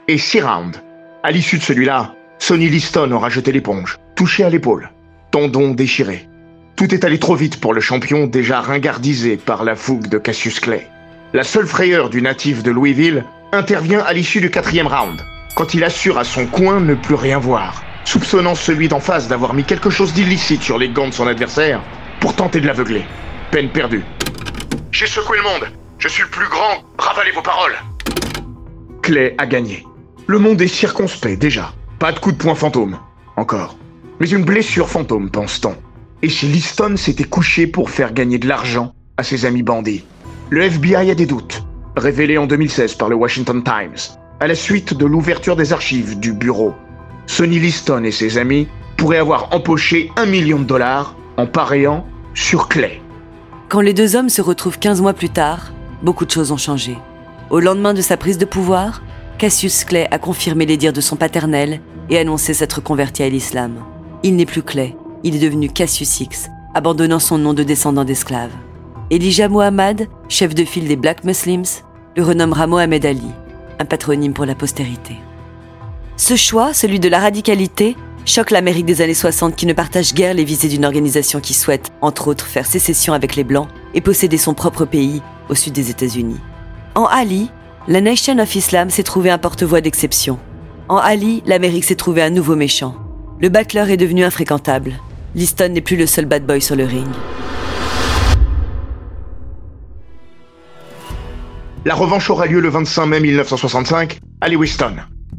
Et 0.08 0.20
six 0.20 0.42
rounds. 0.42 0.80
À 1.24 1.32
l'issue 1.32 1.58
de 1.58 1.64
celui-là, 1.64 2.14
Sonny 2.46 2.68
Liston 2.68 3.10
aura 3.14 3.30
jeté 3.30 3.54
l'éponge, 3.54 4.00
touché 4.18 4.44
à 4.44 4.50
l'épaule, 4.50 4.90
tendon 5.32 5.70
déchiré. 5.70 6.28
Tout 6.76 6.94
est 6.94 7.06
allé 7.06 7.18
trop 7.18 7.36
vite 7.36 7.62
pour 7.62 7.74
le 7.74 7.80
champion 7.80 8.28
déjà 8.28 8.60
ringardisé 8.60 9.38
par 9.38 9.64
la 9.64 9.78
fougue 9.78 10.10
de 10.10 10.18
Cassius 10.18 10.60
Clay. 10.60 10.86
La 11.32 11.46
seule 11.46 11.68
frayeur 11.68 12.10
du 12.10 12.22
natif 12.22 12.62
de 12.62 12.70
Louisville 12.70 13.24
intervient 13.54 14.02
à 14.02 14.12
l'issue 14.12 14.42
du 14.42 14.52
quatrième 14.52 14.88
round, 14.88 15.22
quand 15.56 15.74
il 15.74 15.86
assure 15.86 16.18
à 16.18 16.26
son 16.26 16.46
coin 16.46 16.82
ne 16.82 16.96
plus 16.96 17.16
rien 17.16 17.40
voir, 17.40 17.82
soupçonnant 18.04 18.56
celui 18.56 18.90
d'en 18.90 19.00
face 19.00 19.30
d'avoir 19.30 19.54
mis 19.54 19.64
quelque 19.64 19.90
chose 19.90 20.12
d'illicite 20.12 20.64
sur 20.64 20.78
les 20.78 20.90
gants 20.90 21.08
de 21.08 21.14
son 21.14 21.28
adversaire 21.28 21.82
pour 22.20 22.36
tenter 22.36 22.60
de 22.60 22.68
l'aveugler. 22.68 23.06
Peine 23.52 23.70
perdue. 23.70 24.04
J'ai 24.92 25.08
secoué 25.08 25.38
le 25.38 25.44
monde. 25.44 25.70
Je 25.98 26.10
suis 26.10 26.24
le 26.24 26.30
plus 26.30 26.50
grand. 26.50 26.84
Ravalez 26.98 27.32
vos 27.32 27.42
paroles. 27.42 27.78
Clay 29.02 29.34
a 29.38 29.46
gagné. 29.46 29.86
Le 30.28 30.40
monde 30.40 30.62
est 30.62 30.68
circonspect 30.68 31.40
déjà. 31.40 31.72
Pas 32.04 32.12
de 32.12 32.20
coup 32.20 32.34
de 32.34 32.38
poing 32.38 32.54
fantôme. 32.54 32.98
Encore. 33.38 33.78
Mais 34.20 34.30
une 34.30 34.44
blessure 34.44 34.90
fantôme, 34.90 35.30
pense-t-on. 35.32 35.74
Et 36.22 36.28
si 36.28 36.48
Liston 36.48 36.98
s'était 36.98 37.24
couché 37.24 37.66
pour 37.66 37.90
faire 37.90 38.12
gagner 38.12 38.40
de 38.40 38.46
l'argent 38.46 38.94
à 39.16 39.24
ses 39.24 39.46
amis 39.46 39.64
bandits 39.64 40.04
Le 40.50 40.64
FBI 40.64 41.10
a 41.10 41.16
des 41.16 41.26
doutes, 41.26 41.64
révélés 41.96 42.38
en 42.38 42.46
2016 42.46 42.96
par 42.96 43.08
le 43.08 43.16
Washington 43.16 43.64
Times, 43.64 44.18
à 44.42 44.48
la 44.48 44.56
suite 44.56 44.94
de 44.94 45.06
l'ouverture 45.06 45.56
des 45.56 45.72
archives 45.72 46.20
du 46.20 46.34
bureau. 46.34 46.74
Sonny 47.26 47.58
Liston 47.58 48.04
et 48.04 48.12
ses 48.12 48.38
amis 48.38 48.68
pourraient 48.98 49.20
avoir 49.20 49.56
empoché 49.56 50.12
un 50.18 50.26
million 50.26 50.60
de 50.60 50.66
dollars 50.66 51.16
en 51.38 51.48
paréant 51.48 52.06
sur 52.34 52.68
Clay. 52.68 53.02
Quand 53.70 53.80
les 53.80 53.94
deux 53.94 54.18
hommes 54.18 54.28
se 54.28 54.42
retrouvent 54.42 54.78
15 54.78 55.02
mois 55.02 55.14
plus 55.14 55.30
tard, 55.30 55.72
beaucoup 56.02 56.26
de 56.26 56.32
choses 56.32 56.52
ont 56.52 56.58
changé. 56.58 56.98
Au 57.50 57.62
lendemain 57.62 57.94
de 57.94 58.02
sa 58.02 58.18
prise 58.18 58.38
de 58.38 58.44
pouvoir, 58.44 59.02
Cassius 59.44 59.84
Clay 59.84 60.08
a 60.10 60.20
confirmé 60.20 60.66
les 60.66 60.78
dires 60.78 60.94
de 60.94 61.02
son 61.02 61.18
paternel 61.18 61.82
et 62.10 62.18
annoncé 62.18 62.54
s'être 62.54 62.82
converti 62.82 63.24
à 63.24 63.30
l'islam. 63.30 63.84
Il 64.24 64.38
n'est 64.38 64.46
plus 64.46 64.64
Clay, 64.64 64.96
il 65.26 65.36
est 65.36 65.40
devenu 65.40 65.68
Cassius 65.68 66.22
X, 66.22 66.48
abandonnant 66.74 67.20
son 67.20 67.38
nom 67.40 67.54
de 67.54 67.64
descendant 67.64 68.06
d'esclaves. 68.06 68.54
Elijah 69.12 69.50
Muhammad, 69.50 70.08
chef 70.30 70.56
de 70.56 70.64
file 70.64 70.88
des 70.88 70.96
Black 70.96 71.26
Muslims, 71.26 71.66
le 72.16 72.24
renommera 72.24 72.68
Mohamed 72.68 73.06
Ali, 73.06 73.32
un 73.80 73.84
patronyme 73.84 74.32
pour 74.32 74.46
la 74.46 74.56
postérité. 74.56 75.18
Ce 76.16 76.38
choix, 76.38 76.74
celui 76.74 77.02
de 77.02 77.10
la 77.10 77.20
radicalité, 77.20 77.98
choque 78.24 78.50
l'Amérique 78.50 78.86
des 78.86 79.02
années 79.02 79.14
60 79.14 79.58
qui 79.58 79.66
ne 79.66 79.74
partage 79.74 80.14
guère 80.14 80.36
les 80.36 80.46
visées 80.46 80.70
d'une 80.70 80.86
organisation 80.86 81.42
qui 81.42 81.54
souhaite, 81.54 81.92
entre 82.00 82.30
autres, 82.30 82.48
faire 82.48 82.66
sécession 82.66 83.12
avec 83.12 83.36
les 83.36 83.44
Blancs 83.44 83.68
et 83.94 84.00
posséder 84.00 84.38
son 84.38 84.54
propre 84.54 84.86
pays 84.86 85.22
au 85.50 85.56
sud 85.56 85.74
des 85.74 85.90
États-Unis. 85.90 86.40
En 86.96 87.08
Ali, 87.08 87.50
la 87.88 88.00
Nation 88.00 88.40
of 88.40 88.56
Islam 88.56 88.90
s'est 88.90 89.04
trouvé 89.04 89.30
un 89.30 89.38
porte-voix 89.38 89.82
d'exception. 89.82 90.40
En 90.88 90.98
Ali, 90.98 91.44
l'Amérique 91.46 91.84
s'est 91.84 91.96
trouvé 91.96 92.22
un 92.22 92.30
nouveau 92.30 92.56
méchant. 92.56 92.96
Le 93.42 93.50
battleur 93.50 93.90
est 93.90 93.98
devenu 93.98 94.24
infréquentable. 94.24 94.94
Liston 95.36 95.70
n'est 95.70 95.82
plus 95.82 95.98
le 95.98 96.06
seul 96.06 96.26
bad 96.26 96.46
boy 96.46 96.62
sur 96.62 96.78
le 96.78 96.86
ring. 96.86 97.08
La 101.84 101.96
revanche 101.96 102.30
aura 102.30 102.46
lieu 102.46 102.62
le 102.62 102.70
25 102.70 103.06
mai 103.06 103.20
1965 103.20 104.20
à 104.40 104.48
Lewiston. 104.48 104.96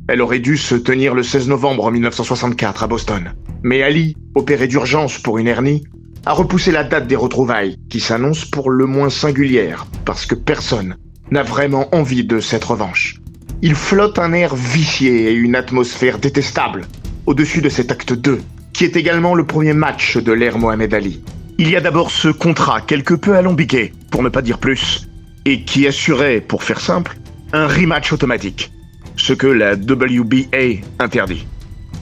Elle 0.09 0.21
aurait 0.21 0.41
dû 0.41 0.59
se 0.59 0.75
tenir 0.75 1.15
le 1.15 1.23
16 1.23 1.49
novembre 1.49 1.91
1964 1.91 2.83
à 2.83 2.87
Boston. 2.87 3.33
Mais 3.63 3.83
Ali, 3.83 4.17
opéré 4.35 4.67
d'urgence 4.67 5.19
pour 5.19 5.39
une 5.39 5.49
hernie, 5.49 5.85
a 6.27 6.35
repoussé 6.35 6.73
la 6.73 6.85
date 6.85 7.07
des 7.07 7.17
retrouvailles, 7.17 7.79
qui 7.89 8.01
s'annonce 8.01 8.45
pour 8.45 8.69
le 8.71 8.85
moins 8.85 9.09
singulière, 9.09 9.87
parce 10.05 10.27
que 10.27 10.35
personne 10.35 10.97
n'a 11.31 11.43
vraiment 11.43 11.95
envie 11.95 12.25
de 12.25 12.41
cette 12.41 12.65
revanche. 12.65 13.21
Il 13.63 13.75
flotte 13.75 14.19
un 14.19 14.33
air 14.33 14.55
vicié 14.55 15.31
et 15.31 15.33
une 15.33 15.57
atmosphère 15.57 16.19
détestable 16.19 16.83
au-dessus 17.27 17.63
de 17.63 17.69
cet 17.69 17.91
acte 17.91 18.13
2, 18.13 18.41
qui 18.73 18.85
est 18.85 18.97
également 18.97 19.35
le 19.35 19.47
premier 19.47 19.73
match 19.73 20.19
de 20.19 20.33
l'ère 20.33 20.59
Mohamed 20.59 20.93
Ali. 20.93 21.23
Il 21.59 21.71
y 21.71 21.77
a 21.77 21.81
d'abord 21.81 22.11
ce 22.11 22.29
contrat 22.29 22.81
quelque 22.81 23.15
peu 23.15 23.37
alambiqué, 23.37 23.93
pour 24.11 24.23
ne 24.23 24.29
pas 24.29 24.43
dire 24.43 24.59
plus, 24.59 25.09
et 25.45 25.63
qui 25.63 25.87
assurait, 25.87 26.41
pour 26.41 26.63
faire 26.63 26.81
simple, 26.81 27.17
un 27.53 27.67
rematch 27.67 28.13
automatique, 28.13 28.73
ce 29.17 29.33
que 29.33 29.47
la 29.47 29.75
WBA 29.75 30.83
interdit. 30.99 31.47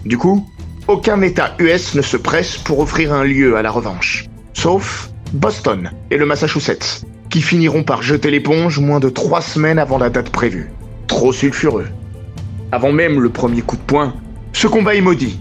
Du 0.05 0.19
coup, 0.19 0.49
aucun 0.89 1.21
État 1.21 1.55
US 1.59 1.95
ne 1.95 2.03
se 2.03 2.17
presse 2.17 2.57
pour 2.57 2.81
offrir 2.81 3.13
un 3.13 3.25
lieu 3.25 3.57
à 3.57 3.63
la 3.63 3.71
revanche, 3.71 4.29
sauf 4.53 5.11
Boston 5.33 5.91
et 6.11 6.17
le 6.17 6.27
Massachusetts, 6.27 7.05
qui 7.33 7.41
finiront 7.41 7.83
par 7.83 8.03
jeter 8.03 8.31
l'éponge 8.31 8.79
moins 8.79 9.01
de 9.01 9.09
trois 9.09 9.41
semaines 9.41 9.79
avant 9.79 9.97
la 9.97 10.11
date 10.11 10.29
prévue. 10.29 10.71
Trop 11.07 11.33
sulfureux. 11.33 11.87
Avant 12.73 12.93
même 12.93 13.21
le 13.21 13.31
premier 13.31 13.63
coup 13.63 13.77
de 13.77 13.81
poing, 13.81 14.13
ce 14.53 14.67
combat 14.67 14.95
est 14.95 15.01
maudit. 15.01 15.41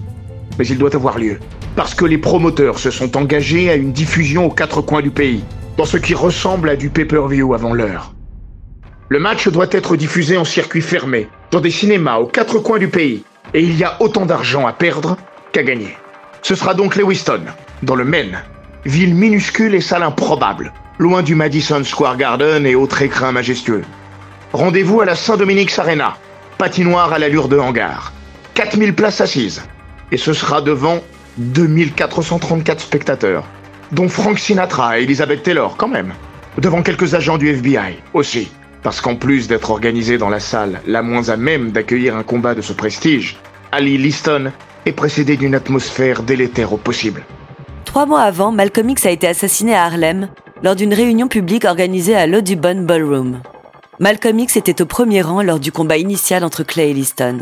Mais 0.57 0.65
il 0.65 0.77
doit 0.77 0.95
avoir 0.95 1.19
lieu. 1.19 1.37
Parce 1.75 1.93
que 1.93 2.05
les 2.05 2.17
promoteurs 2.17 2.79
se 2.79 2.91
sont 2.91 3.17
engagés 3.17 3.69
à 3.69 3.75
une 3.75 3.91
diffusion 3.91 4.45
aux 4.45 4.51
quatre 4.51 4.81
coins 4.81 5.01
du 5.01 5.11
pays, 5.11 5.43
dans 5.75 5.83
ce 5.83 5.97
qui 5.97 6.13
ressemble 6.13 6.69
à 6.69 6.77
du 6.77 6.89
pay-per-view 6.89 7.53
avant 7.53 7.73
l'heure. 7.73 8.13
Le 9.09 9.19
match 9.19 9.49
doit 9.49 9.67
être 9.71 9.97
diffusé 9.97 10.37
en 10.37 10.45
circuit 10.45 10.81
fermé, 10.81 11.27
dans 11.51 11.59
des 11.59 11.71
cinémas 11.71 12.19
aux 12.19 12.27
quatre 12.27 12.59
coins 12.59 12.79
du 12.79 12.87
pays, 12.87 13.23
et 13.53 13.61
il 13.61 13.77
y 13.77 13.83
a 13.83 14.01
autant 14.01 14.25
d'argent 14.25 14.65
à 14.65 14.71
perdre 14.71 15.17
qu'à 15.51 15.63
gagner. 15.63 15.97
Ce 16.41 16.55
sera 16.55 16.73
donc 16.73 16.95
Lewiston, 16.95 17.41
dans 17.83 17.95
le 17.95 18.05
Maine, 18.05 18.39
ville 18.85 19.13
minuscule 19.13 19.75
et 19.75 19.81
salle 19.81 20.03
improbable, 20.03 20.71
loin 20.99 21.23
du 21.23 21.35
Madison 21.35 21.83
Square 21.83 22.17
Garden 22.17 22.65
et 22.65 22.75
autres 22.75 23.01
écrins 23.01 23.31
majestueux. 23.31 23.83
Rendez-vous 24.53 25.01
à 25.01 25.05
la 25.05 25.15
Saint-Dominique 25.15 25.77
Arena, 25.79 26.17
patinoire 26.57 27.13
à 27.13 27.19
l'allure 27.19 27.47
de 27.47 27.57
hangar. 27.57 28.13
4000 28.53 28.93
places 28.93 29.21
assises. 29.21 29.63
Et 30.11 30.17
ce 30.17 30.33
sera 30.33 30.61
devant 30.61 30.99
2434 31.37 32.81
spectateurs, 32.81 33.45
dont 33.91 34.09
Frank 34.09 34.37
Sinatra 34.37 34.99
et 34.99 35.03
Elizabeth 35.03 35.43
Taylor 35.43 35.77
quand 35.77 35.87
même. 35.87 36.13
Devant 36.57 36.81
quelques 36.81 37.13
agents 37.13 37.37
du 37.37 37.49
FBI 37.49 37.99
aussi. 38.13 38.51
Parce 38.83 38.99
qu'en 38.99 39.15
plus 39.15 39.47
d'être 39.47 39.69
organisé 39.69 40.17
dans 40.17 40.29
la 40.29 40.39
salle 40.39 40.81
la 40.85 41.01
moins 41.01 41.29
à 41.29 41.37
même 41.37 41.71
d'accueillir 41.71 42.17
un 42.17 42.23
combat 42.23 42.55
de 42.55 42.61
ce 42.61 42.73
prestige, 42.73 43.37
Ali 43.71 43.97
Liston 43.97 44.51
est 44.85 44.91
précédé 44.91 45.37
d'une 45.37 45.55
atmosphère 45.55 46.23
délétère 46.23 46.73
au 46.73 46.77
possible. 46.77 47.23
Trois 47.85 48.05
mois 48.05 48.21
avant, 48.21 48.51
Malcolm 48.51 48.89
X 48.89 49.05
a 49.05 49.11
été 49.11 49.27
assassiné 49.27 49.75
à 49.75 49.85
Harlem 49.85 50.29
lors 50.63 50.75
d'une 50.75 50.93
réunion 50.93 51.27
publique 51.27 51.65
organisée 51.65 52.15
à 52.15 52.27
l'Audubon 52.27 52.83
Ballroom. 52.83 53.39
Malcolm 53.99 54.39
X 54.39 54.57
était 54.57 54.81
au 54.81 54.85
premier 54.85 55.21
rang 55.21 55.41
lors 55.41 55.59
du 55.59 55.71
combat 55.71 55.97
initial 55.97 56.43
entre 56.43 56.63
Clay 56.63 56.91
et 56.91 56.93
Liston. 56.93 57.39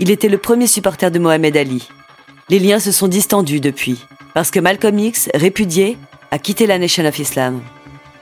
Il 0.00 0.10
était 0.10 0.28
le 0.28 0.38
premier 0.38 0.66
supporter 0.66 1.10
de 1.10 1.18
Mohamed 1.18 1.56
Ali. 1.56 1.88
Les 2.48 2.58
liens 2.58 2.80
se 2.80 2.92
sont 2.92 3.08
distendus 3.08 3.60
depuis, 3.60 4.04
parce 4.34 4.50
que 4.50 4.60
Malcolm 4.60 4.98
X, 4.98 5.30
répudié, 5.34 5.96
a 6.30 6.38
quitté 6.38 6.66
la 6.66 6.78
Nation 6.78 7.04
of 7.04 7.18
Islam. 7.18 7.60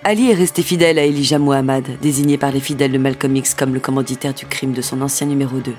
Ali 0.02 0.30
est 0.30 0.34
resté 0.34 0.62
fidèle 0.62 0.98
à 0.98 1.04
Elijah 1.04 1.38
Muhammad, 1.38 1.84
désigné 2.00 2.38
par 2.38 2.52
les 2.52 2.60
fidèles 2.60 2.92
de 2.92 2.98
Malcolm 2.98 3.36
X 3.36 3.54
comme 3.54 3.74
le 3.74 3.80
commanditaire 3.80 4.34
du 4.34 4.46
crime 4.46 4.72
de 4.72 4.82
son 4.82 5.02
ancien 5.02 5.26
numéro 5.26 5.58
2. 5.58 5.74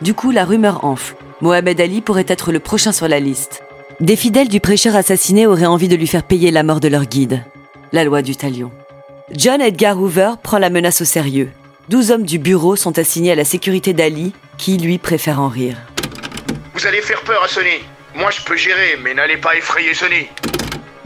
Du 0.00 0.14
coup, 0.14 0.30
la 0.30 0.44
rumeur 0.44 0.84
enfle. 0.84 1.16
Mohamed 1.40 1.80
Ali 1.80 2.00
pourrait 2.00 2.24
être 2.28 2.50
le 2.50 2.60
prochain 2.60 2.92
sur 2.92 3.08
la 3.08 3.20
liste. 3.20 3.62
Des 4.00 4.16
fidèles 4.16 4.48
du 4.48 4.60
prêcheur 4.60 4.96
assassiné 4.96 5.46
auraient 5.46 5.66
envie 5.66 5.88
de 5.88 5.96
lui 5.96 6.06
faire 6.06 6.22
payer 6.22 6.50
la 6.50 6.62
mort 6.62 6.80
de 6.80 6.88
leur 6.88 7.04
guide. 7.04 7.42
La 7.90 8.04
loi 8.04 8.20
du 8.20 8.36
talion. 8.36 8.70
John 9.30 9.62
Edgar 9.62 9.98
Hoover 9.98 10.32
prend 10.42 10.58
la 10.58 10.68
menace 10.68 11.00
au 11.00 11.06
sérieux. 11.06 11.50
Douze 11.88 12.10
hommes 12.10 12.24
du 12.24 12.38
bureau 12.38 12.76
sont 12.76 12.98
assignés 12.98 13.32
à 13.32 13.34
la 13.34 13.46
sécurité 13.46 13.94
d'Ali, 13.94 14.34
qui, 14.58 14.76
lui, 14.76 14.98
préfère 14.98 15.40
en 15.40 15.48
rire. 15.48 15.78
Vous 16.74 16.86
allez 16.86 17.00
faire 17.00 17.22
peur 17.22 17.42
à 17.42 17.48
Sonny. 17.48 17.80
Moi, 18.14 18.30
je 18.30 18.42
peux 18.44 18.56
gérer, 18.56 18.98
mais 19.02 19.14
n'allez 19.14 19.38
pas 19.38 19.56
effrayer 19.56 19.94
Sonny. 19.94 20.26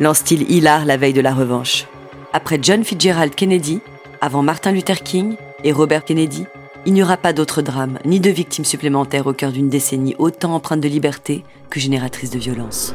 Lance-t-il 0.01 0.51
hilar 0.51 0.85
la 0.85 0.97
veille 0.97 1.13
de 1.13 1.21
la 1.21 1.33
revanche. 1.33 1.87
Après 2.33 2.59
John 2.61 2.83
Fitzgerald 2.83 3.37
Kennedy, 3.37 3.81
avant 4.21 4.43
Martin 4.43 4.73
Luther 4.73 5.05
King 5.05 5.37
et 5.63 5.71
Robert 5.71 6.05
Kennedy, 6.05 6.47
il 6.85 6.95
n'y 6.95 7.03
aura 7.05 7.17
pas 7.17 7.33
d'autre 7.33 7.63
drame, 7.63 8.01
ni 8.05 8.19
de 8.19 8.31
victimes 8.31 8.65
supplémentaires 8.65 9.29
au 9.29 9.35
cœur 9.35 9.53
d'une 9.53 9.69
décennie 9.69 10.17
autant 10.19 10.55
empreinte 10.55 10.81
de 10.81 10.89
liberté 10.89 11.45
que 11.71 11.79
génératrice 11.79 12.31
de 12.31 12.41
violence. 12.41 12.93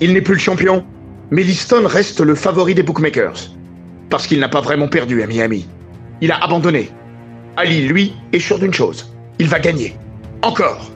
Il 0.00 0.12
n'est 0.12 0.20
plus 0.20 0.34
le 0.34 0.40
champion, 0.40 0.86
mais 1.32 1.42
Liston 1.42 1.86
reste 1.86 2.20
le 2.20 2.36
favori 2.36 2.74
des 2.74 2.84
bookmakers. 2.84 3.50
Parce 4.10 4.26
qu'il 4.28 4.38
n'a 4.38 4.48
pas 4.48 4.60
vraiment 4.60 4.86
perdu 4.86 5.22
à 5.22 5.26
Miami. 5.26 5.68
Il 6.20 6.30
a 6.30 6.42
abandonné. 6.42 6.90
Ali, 7.56 7.88
lui, 7.88 8.14
est 8.32 8.38
sûr 8.38 8.60
d'une 8.60 8.72
chose. 8.72 9.12
Il 9.40 9.48
va 9.48 9.58
gagner. 9.58 9.96
Encore. 10.42 10.92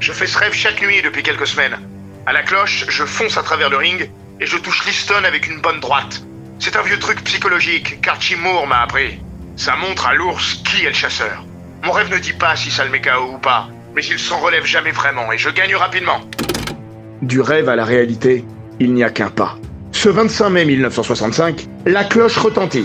Je 0.00 0.12
fais 0.12 0.26
ce 0.26 0.38
rêve 0.38 0.54
chaque 0.54 0.80
nuit 0.80 1.02
depuis 1.02 1.22
quelques 1.22 1.46
semaines. 1.46 1.78
À 2.24 2.32
la 2.32 2.42
cloche, 2.42 2.86
je 2.88 3.04
fonce 3.04 3.36
à 3.36 3.42
travers 3.42 3.68
le 3.68 3.76
ring 3.76 4.10
et 4.40 4.46
je 4.46 4.56
touche 4.56 4.86
Liston 4.86 5.24
avec 5.24 5.46
une 5.46 5.60
bonne 5.60 5.80
droite. 5.80 6.22
C'est 6.58 6.76
un 6.76 6.82
vieux 6.82 6.98
truc 6.98 7.22
psychologique 7.24 8.00
qu'Archie 8.00 8.36
Moore 8.36 8.66
m'a 8.66 8.80
appris. 8.80 9.20
Ça 9.56 9.76
montre 9.76 10.06
à 10.06 10.14
l'ours 10.14 10.62
qui 10.64 10.84
est 10.84 10.88
le 10.88 10.94
chasseur. 10.94 11.44
Mon 11.82 11.92
rêve 11.92 12.10
ne 12.10 12.18
dit 12.18 12.32
pas 12.32 12.56
si 12.56 12.70
ça 12.70 12.84
le 12.84 12.90
met 12.90 13.02
KO 13.02 13.34
ou 13.34 13.38
pas, 13.38 13.68
mais 13.94 14.02
il 14.02 14.18
s'en 14.18 14.38
relève 14.40 14.64
jamais 14.64 14.92
vraiment 14.92 15.30
et 15.30 15.36
je 15.36 15.50
gagne 15.50 15.76
rapidement. 15.76 16.20
Du 17.24 17.40
rêve 17.40 17.70
à 17.70 17.76
la 17.76 17.86
réalité, 17.86 18.44
il 18.80 18.92
n'y 18.92 19.02
a 19.02 19.08
qu'un 19.08 19.30
pas. 19.30 19.56
Ce 19.92 20.10
25 20.10 20.50
mai 20.50 20.66
1965, 20.66 21.66
la 21.86 22.04
cloche 22.04 22.36
retentit. 22.36 22.84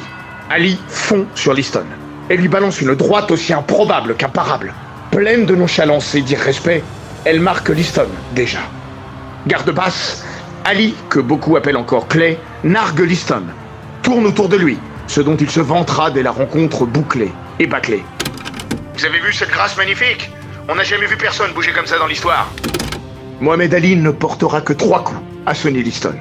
Ali 0.49 0.79
fond 0.87 1.27
sur 1.35 1.53
Liston 1.53 1.83
et 2.29 2.37
lui 2.37 2.47
balance 2.47 2.79
une 2.79 2.95
droite 2.95 3.31
aussi 3.31 3.53
improbable 3.53 4.15
qu'imparable. 4.15 4.73
Pleine 5.11 5.45
de 5.45 5.55
nonchalance 5.55 6.15
et 6.15 6.21
d'irrespect, 6.21 6.83
elle 7.25 7.41
marque 7.41 7.67
Liston 7.67 8.07
déjà. 8.33 8.59
Garde 9.45 9.71
basse, 9.71 10.25
Ali, 10.63 10.95
que 11.09 11.19
beaucoup 11.19 11.57
appellent 11.57 11.75
encore 11.75 12.07
Clay, 12.07 12.39
nargue 12.63 13.01
Liston, 13.01 13.43
tourne 14.03 14.25
autour 14.25 14.47
de 14.47 14.55
lui, 14.55 14.79
ce 15.07 15.19
dont 15.19 15.35
il 15.35 15.49
se 15.49 15.59
vantera 15.59 16.11
dès 16.11 16.23
la 16.23 16.31
rencontre 16.31 16.85
bouclée 16.85 17.33
et 17.59 17.67
bâclée. 17.67 18.05
Vous 18.95 19.05
avez 19.05 19.19
vu 19.19 19.33
cette 19.33 19.51
grâce 19.51 19.75
magnifique? 19.75 20.31
On 20.69 20.75
n'a 20.75 20.83
jamais 20.83 21.07
vu 21.07 21.17
personne 21.17 21.51
bouger 21.51 21.73
comme 21.73 21.87
ça 21.87 21.97
dans 21.97 22.07
l'histoire. 22.07 22.49
Mohamed 23.41 23.73
Ali 23.73 23.95
ne 23.95 24.11
portera 24.11 24.59
que 24.59 24.73
trois 24.73 25.03
coups 25.03 25.21
à 25.45 25.53
Sonny 25.53 25.81
Liston, 25.81 26.15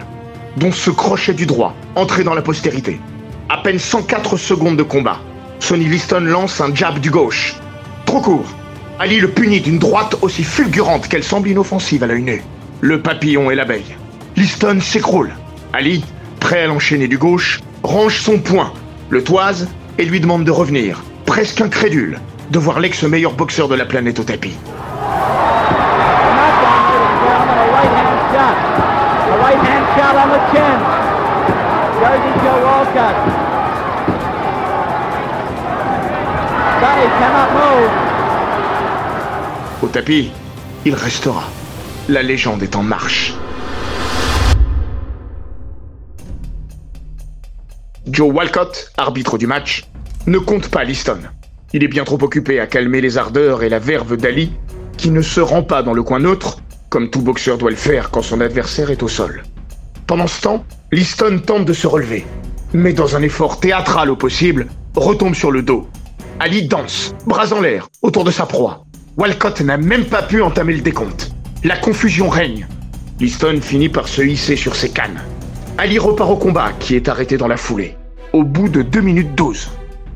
dont 0.57 0.71
ce 0.71 0.91
crochet 0.91 1.35
du 1.35 1.47
droit, 1.47 1.75
entré 1.97 2.23
dans 2.23 2.35
la 2.35 2.43
postérité. 2.43 3.01
À 3.49 3.59
peine 3.59 3.81
104 3.81 4.37
secondes 4.37 4.77
de 4.77 4.85
combat, 4.85 5.19
Sonny 5.59 5.87
Liston 5.87 6.21
lance 6.21 6.61
un 6.61 6.73
jab 6.73 7.01
du 7.01 7.11
gauche. 7.11 7.57
Trop 8.07 8.21
court. 8.21 8.47
Ali 9.01 9.19
le 9.19 9.29
punit 9.29 9.61
d'une 9.61 9.79
droite 9.79 10.17
aussi 10.23 10.45
fulgurante 10.45 11.09
qu'elle 11.09 11.25
semble 11.25 11.49
inoffensive 11.49 12.05
à 12.05 12.07
l'œil 12.07 12.23
nu. 12.23 12.43
Le 12.81 13.03
papillon 13.03 13.51
et 13.51 13.57
l'abeille. 13.57 13.97
Liston 14.37 14.81
s'écroule. 14.81 15.33
Ali, 15.73 16.05
prêt 16.39 16.63
à 16.63 16.67
l'enchaîner 16.69 17.09
du 17.09 17.19
gauche, 17.19 17.61
range 17.83 18.21
son 18.21 18.39
poing, 18.39 18.73
le 19.11 19.25
toise 19.25 19.69
et 19.99 20.05
lui 20.05 20.21
demande 20.21 20.45
de 20.45 20.53
revenir, 20.53 21.03
presque 21.27 21.61
incrédule, 21.61 22.21
de 22.51 22.59
voir 22.61 22.79
l'ex-meilleur 22.79 23.33
boxeur 23.33 23.67
de 23.67 23.75
la 23.75 23.87
planète 23.87 24.21
au 24.21 24.25
tapis. 24.25 24.57
Au 39.83 39.87
tapis, 39.89 40.31
il 40.85 40.95
restera. 40.95 41.45
La 42.09 42.23
légende 42.23 42.63
est 42.63 42.77
en 42.77 42.83
marche. 42.83 43.35
Joe 48.07 48.33
Walcott, 48.33 48.91
arbitre 48.97 49.37
du 49.37 49.47
match, 49.47 49.85
ne 50.27 50.39
compte 50.39 50.71
pas 50.71 50.85
Liston. 50.85 51.19
Il 51.75 51.85
est 51.85 51.89
bien 51.89 52.05
trop 52.05 52.23
occupé 52.23 52.59
à 52.59 52.67
calmer 52.67 53.03
les 53.03 53.19
ardeurs 53.19 53.63
et 53.63 53.69
la 53.69 53.79
verve 53.79 54.17
d'Ali, 54.17 54.53
qui 54.97 55.11
ne 55.11 55.21
se 55.21 55.41
rend 55.41 55.63
pas 55.63 55.83
dans 55.83 55.93
le 55.93 56.03
coin 56.03 56.21
neutre, 56.21 56.59
comme 56.89 57.11
tout 57.11 57.21
boxeur 57.21 57.59
doit 57.59 57.71
le 57.71 57.77
faire 57.77 58.11
quand 58.11 58.23
son 58.23 58.41
adversaire 58.41 58.91
est 58.91 59.03
au 59.03 59.09
sol. 59.09 59.43
Pendant 60.09 60.27
ce 60.27 60.41
temps, 60.41 60.65
Liston 60.91 61.39
tente 61.45 61.67
de 61.67 61.75
se 61.75 61.87
relever, 61.87 62.25
mais 62.73 62.95
dans 62.95 63.15
un 63.15 63.21
effort 63.21 63.61
théâtral 63.61 64.09
au 64.09 64.17
possible, 64.17 64.67
retombe 64.97 65.35
sur 65.35 65.51
le 65.51 65.61
dos. 65.61 65.87
Ali 66.41 66.67
danse, 66.67 67.15
bras 67.27 67.53
en 67.53 67.61
l'air, 67.61 67.89
autour 68.01 68.25
de 68.25 68.31
sa 68.31 68.47
proie. 68.47 68.87
Walcott 69.19 69.61
n'a 69.61 69.77
même 69.77 70.07
pas 70.07 70.23
pu 70.23 70.41
entamer 70.41 70.73
le 70.73 70.81
décompte. 70.81 71.31
La 71.63 71.77
confusion 71.77 72.31
règne. 72.31 72.67
Liston 73.21 73.61
finit 73.61 73.91
par 73.91 74.09
se 74.09 74.23
hisser 74.23 74.57
sur 74.57 74.77
ses 74.77 74.89
cannes. 74.89 75.21
Ali 75.77 75.99
repart 75.99 76.31
au 76.31 76.37
combat, 76.37 76.73
qui 76.81 76.97
est 76.97 77.11
arrêté 77.11 77.37
dans 77.37 77.47
la 77.47 77.59
foulée, 77.59 77.95
au 78.33 78.45
bout 78.45 78.71
de 78.71 78.81
2 78.81 79.03
minutes 79.03 79.35
12. 79.35 79.69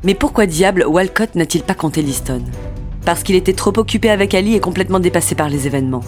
Mais 0.03 0.15
pourquoi 0.15 0.47
diable 0.47 0.85
Walcott 0.87 1.35
n'a-t-il 1.35 1.63
pas 1.63 1.75
compté 1.75 2.01
Liston? 2.01 2.41
Parce 3.05 3.21
qu'il 3.21 3.35
était 3.35 3.53
trop 3.53 3.77
occupé 3.77 4.09
avec 4.09 4.33
Ali 4.33 4.55
et 4.55 4.59
complètement 4.59 4.99
dépassé 4.99 5.35
par 5.35 5.49
les 5.49 5.67
événements. 5.67 6.03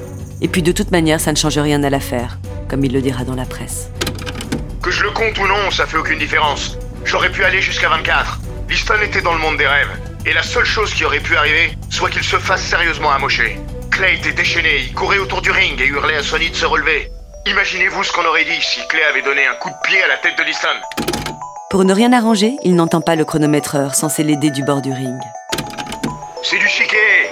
Et 0.45 0.47
puis 0.47 0.61
de 0.61 0.71
toute 0.71 0.91
manière, 0.91 1.19
ça 1.19 1.31
ne 1.31 1.37
change 1.37 1.57
rien 1.57 1.81
à 1.81 1.89
l'affaire, 1.89 2.37
comme 2.69 2.85
il 2.85 2.93
le 2.93 3.01
dira 3.01 3.23
dans 3.23 3.33
la 3.33 3.45
presse. 3.45 3.89
Que 4.83 4.91
je 4.91 5.01
le 5.01 5.09
compte 5.09 5.35
ou 5.39 5.47
non, 5.47 5.71
ça 5.71 5.87
fait 5.87 5.97
aucune 5.97 6.19
différence. 6.19 6.77
J'aurais 7.03 7.31
pu 7.31 7.43
aller 7.43 7.63
jusqu'à 7.63 7.89
24. 7.89 8.41
Liston 8.69 9.01
était 9.03 9.23
dans 9.23 9.33
le 9.33 9.39
monde 9.39 9.57
des 9.57 9.65
rêves. 9.65 9.89
Et 10.23 10.33
la 10.33 10.43
seule 10.43 10.65
chose 10.65 10.93
qui 10.93 11.03
aurait 11.03 11.19
pu 11.19 11.35
arriver, 11.35 11.75
soit 11.89 12.11
qu'il 12.11 12.23
se 12.23 12.37
fasse 12.37 12.61
sérieusement 12.61 13.09
amocher. 13.09 13.59
Clay 13.89 14.17
était 14.17 14.33
déchaîné, 14.33 14.81
il 14.87 14.93
courait 14.93 15.17
autour 15.17 15.41
du 15.41 15.49
ring 15.49 15.81
et 15.81 15.87
hurlait 15.87 16.17
à 16.17 16.21
Sonny 16.21 16.51
de 16.51 16.55
se 16.55 16.67
relever. 16.67 17.09
Imaginez-vous 17.47 18.03
ce 18.03 18.11
qu'on 18.11 18.25
aurait 18.25 18.45
dit 18.45 18.61
si 18.61 18.87
Clay 18.87 19.01
avait 19.09 19.23
donné 19.23 19.47
un 19.47 19.55
coup 19.55 19.69
de 19.69 19.87
pied 19.87 19.99
à 20.03 20.07
la 20.07 20.17
tête 20.17 20.37
de 20.37 20.43
Liston. 20.43 20.77
Pour 21.71 21.85
ne 21.85 21.93
rien 21.95 22.13
arranger, 22.13 22.55
il 22.61 22.75
n'entend 22.75 23.01
pas 23.01 23.15
le 23.15 23.25
chronomètreur 23.25 23.95
censé 23.95 24.21
l'aider 24.21 24.51
du 24.51 24.63
bord 24.63 24.83
du 24.83 24.93
ring. 24.93 25.19
C'est 26.43 26.59
du 26.59 26.67
chiquet 26.67 27.24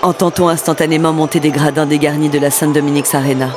Entend-on 0.00 0.46
instantanément 0.48 1.12
monter 1.12 1.40
des 1.40 1.50
gradins 1.50 1.84
dégarnis 1.84 2.28
de 2.28 2.38
la 2.38 2.52
Saint-Dominique's 2.52 3.16
Arena. 3.16 3.50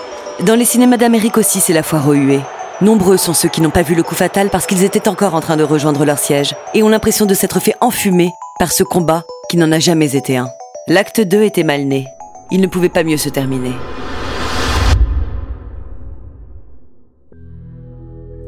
Dans 0.44 0.56
les 0.56 0.66
cinémas 0.66 0.98
d'Amérique 0.98 1.38
aussi, 1.38 1.60
c'est 1.60 1.74
la 1.74 1.84
foire 1.84 2.08
aux 2.08 2.14
huées. 2.14 2.42
Nombreux 2.82 3.18
sont 3.18 3.36
ceux 3.36 3.48
qui 3.48 3.62
n'ont 3.62 3.70
pas 3.70 3.84
vu 3.84 3.94
le 3.94 4.02
coup 4.02 4.16
fatal 4.16 4.50
parce 4.50 4.66
qu'ils 4.66 4.84
étaient 4.84 5.08
encore 5.08 5.36
en 5.36 5.40
train 5.40 5.56
de 5.56 5.64
rejoindre 5.64 6.04
leur 6.04 6.18
siège 6.18 6.56
et 6.74 6.82
ont 6.82 6.90
l'impression 6.90 7.28
de 7.28 7.36
s'être 7.36 7.60
fait 7.60 7.76
enfumer 7.80 8.32
par 8.58 8.72
ce 8.72 8.82
combat 8.82 9.24
qui 9.52 9.58
n'en 9.58 9.72
a 9.72 9.78
jamais 9.78 10.16
été 10.16 10.36
un. 10.36 10.48
L'acte 10.88 11.22
2 11.22 11.44
était 11.44 11.64
mal 11.64 11.84
né. 11.84 12.08
Il 12.50 12.60
ne 12.60 12.68
pouvait 12.68 12.90
pas 12.90 13.04
mieux 13.04 13.18
se 13.18 13.30
terminer. 13.30 13.74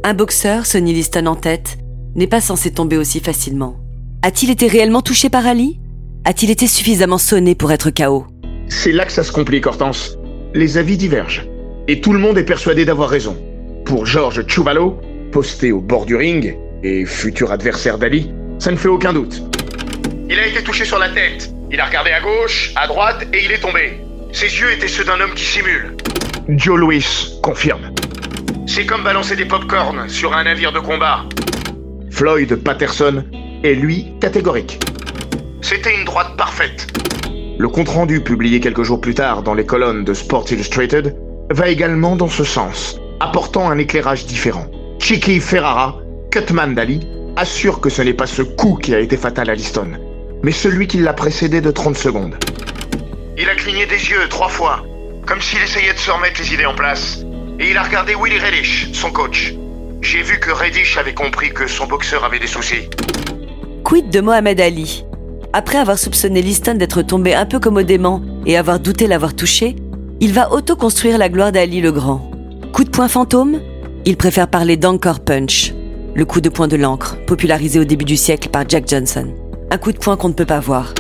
Un 0.04 0.16
boxeur, 0.16 0.66
Sonny 0.66 0.94
Liston 0.94 1.28
en 1.28 1.36
tête, 1.36 1.78
n'est 2.16 2.26
pas 2.26 2.42
censé 2.42 2.72
tomber 2.72 2.98
aussi 2.98 3.20
facilement. 3.20 3.76
A-t-il 4.24 4.50
été 4.50 4.66
réellement 4.66 5.02
touché 5.04 5.30
par 5.30 5.46
Ali? 5.46 5.80
A-t-il 6.26 6.52
été 6.52 6.68
suffisamment 6.68 7.18
sonné 7.18 7.54
pour 7.54 7.74
être 7.74 7.90
KO 7.90 8.26
C'est 8.70 8.94
là 8.94 9.04
que 9.04 9.12
ça 9.12 9.26
se 9.26 9.32
complique, 9.34 9.68
Hortense. 9.68 10.18
Les 10.54 10.78
avis 10.78 10.96
divergent. 10.96 11.46
Et 11.90 12.00
tout 12.00 12.14
le 12.14 12.20
monde 12.20 12.38
est 12.38 12.46
persuadé 12.46 12.86
d'avoir 12.86 13.10
raison. 13.10 13.36
Pour 13.84 14.06
George 14.06 14.48
Chuvalo, 14.48 15.02
posté 15.34 15.74
au 15.74 15.82
bord 15.82 16.06
du 16.06 16.16
ring, 16.16 16.56
et 16.82 17.06
futur 17.06 17.52
adversaire 17.52 17.98
d'Ali, 17.98 18.32
ça 18.58 18.72
ne 18.72 18.78
fait 18.78 18.88
aucun 18.88 19.12
doute. 19.12 19.44
Il 20.30 20.40
a 20.40 20.48
été 20.48 20.64
touché 20.64 20.86
sur 20.86 20.98
la 20.98 21.10
tête. 21.10 21.54
Il 21.72 21.82
a 21.82 21.88
regardé 21.88 22.12
à 22.12 22.22
gauche, 22.22 22.72
à 22.78 22.88
droite, 22.88 23.28
et 23.34 23.44
il 23.44 23.52
est 23.52 23.60
tombé. 23.60 24.00
Ses 24.32 24.46
yeux 24.46 24.72
étaient 24.72 24.88
ceux 24.88 25.04
d'un 25.04 25.20
homme 25.20 25.34
qui 25.34 25.44
simule. 25.44 25.98
Joe 26.48 26.80
Louis 26.80 27.06
confirme. 27.42 27.94
C'est 28.66 28.86
comme 28.86 29.04
balancer 29.04 29.36
des 29.36 29.46
pop-corns 29.46 30.08
sur 30.08 30.34
un 30.34 30.46
navire 30.46 30.72
de 30.72 30.80
combat. 30.80 31.26
Floyd 32.12 32.56
Patterson 32.64 33.26
est 33.66 33.74
lui 33.74 34.08
catégorique. 34.22 34.80
C'était 35.64 35.96
une 35.96 36.04
droite 36.04 36.36
parfaite. 36.38 36.88
Le 37.58 37.70
compte-rendu 37.70 38.22
publié 38.22 38.60
quelques 38.60 38.84
jours 38.84 39.00
plus 39.00 39.16
tard 39.16 39.44
dans 39.44 39.54
les 39.54 39.66
colonnes 39.66 40.04
de 40.04 40.14
Sports 40.14 40.52
Illustrated 40.52 41.16
va 41.52 41.70
également 41.70 42.18
dans 42.18 42.28
ce 42.28 42.44
sens, 42.44 43.00
apportant 43.22 43.70
un 43.70 43.78
éclairage 43.78 44.26
différent. 44.26 44.68
Chicky 45.00 45.40
Ferrara, 45.40 45.98
Cutman 46.32 46.76
d'Ali, 46.76 47.08
assure 47.38 47.80
que 47.80 47.90
ce 47.90 48.02
n'est 48.02 48.14
pas 48.14 48.28
ce 48.28 48.42
coup 48.42 48.76
qui 48.76 48.94
a 48.94 49.00
été 49.00 49.16
fatal 49.16 49.50
à 49.50 49.56
Liston, 49.56 49.88
mais 50.44 50.52
celui 50.52 50.86
qui 50.86 50.98
l'a 50.98 51.14
précédé 51.14 51.62
de 51.62 51.72
30 51.72 51.96
secondes. 51.98 52.36
Il 53.38 53.50
a 53.50 53.56
cligné 53.56 53.86
des 53.86 54.10
yeux 54.10 54.28
trois 54.30 54.50
fois, 54.50 54.84
comme 55.26 55.40
s'il 55.40 55.62
essayait 55.62 55.94
de 55.94 55.98
se 55.98 56.12
remettre 56.12 56.42
les 56.42 56.54
idées 56.54 56.66
en 56.66 56.76
place. 56.76 57.24
Et 57.60 57.70
il 57.70 57.78
a 57.78 57.84
regardé 57.84 58.16
Willie 58.16 58.38
Reddish, 58.38 58.92
son 58.92 59.12
coach. 59.12 59.54
J'ai 60.02 60.24
vu 60.24 60.42
que 60.42 60.52
Reddish 60.52 60.98
avait 60.98 61.14
compris 61.14 61.54
que 61.54 61.68
son 61.68 61.88
boxeur 61.88 62.26
avait 62.26 62.40
des 62.40 62.48
soucis. 62.48 62.90
Quid 63.86 64.10
de 64.10 64.20
Mohamed 64.20 64.60
Ali? 64.60 65.06
Après 65.56 65.78
avoir 65.78 66.00
soupçonné 66.00 66.42
Liston 66.42 66.74
d'être 66.74 67.04
tombé 67.04 67.36
un 67.36 67.46
peu 67.46 67.60
commodément 67.60 68.24
et 68.48 68.58
avoir 68.58 68.80
douté 68.80 69.06
l'avoir 69.06 69.36
touché, 69.36 69.76
il 70.20 70.34
va 70.34 70.52
auto-construire 70.52 71.20
la 71.20 71.30
gloire 71.30 71.52
d'Ali 71.52 71.80
le 71.80 71.92
Grand. 71.92 72.32
Coup 72.74 72.84
de 72.84 72.90
poing 72.90 73.08
fantôme 73.08 73.62
Il 74.06 74.18
préfère 74.18 74.48
parler 74.48 74.78
d'Anchor 74.78 75.20
Punch, 75.20 75.72
le 76.16 76.26
coup 76.26 76.42
de 76.42 76.50
poing 76.50 76.68
de 76.68 76.76
l'encre, 76.76 77.18
popularisé 77.28 77.80
au 77.80 77.84
début 77.84 78.04
du 78.04 78.18
siècle 78.18 78.50
par 78.50 78.68
Jack 78.68 78.88
Johnson. 78.88 79.32
Un 79.70 79.78
coup 79.78 79.92
de 79.92 80.00
poing 80.00 80.18
qu'on 80.18 80.30
ne 80.30 80.34
peut 80.34 80.48
pas 80.48 80.60
voir. 80.60 80.92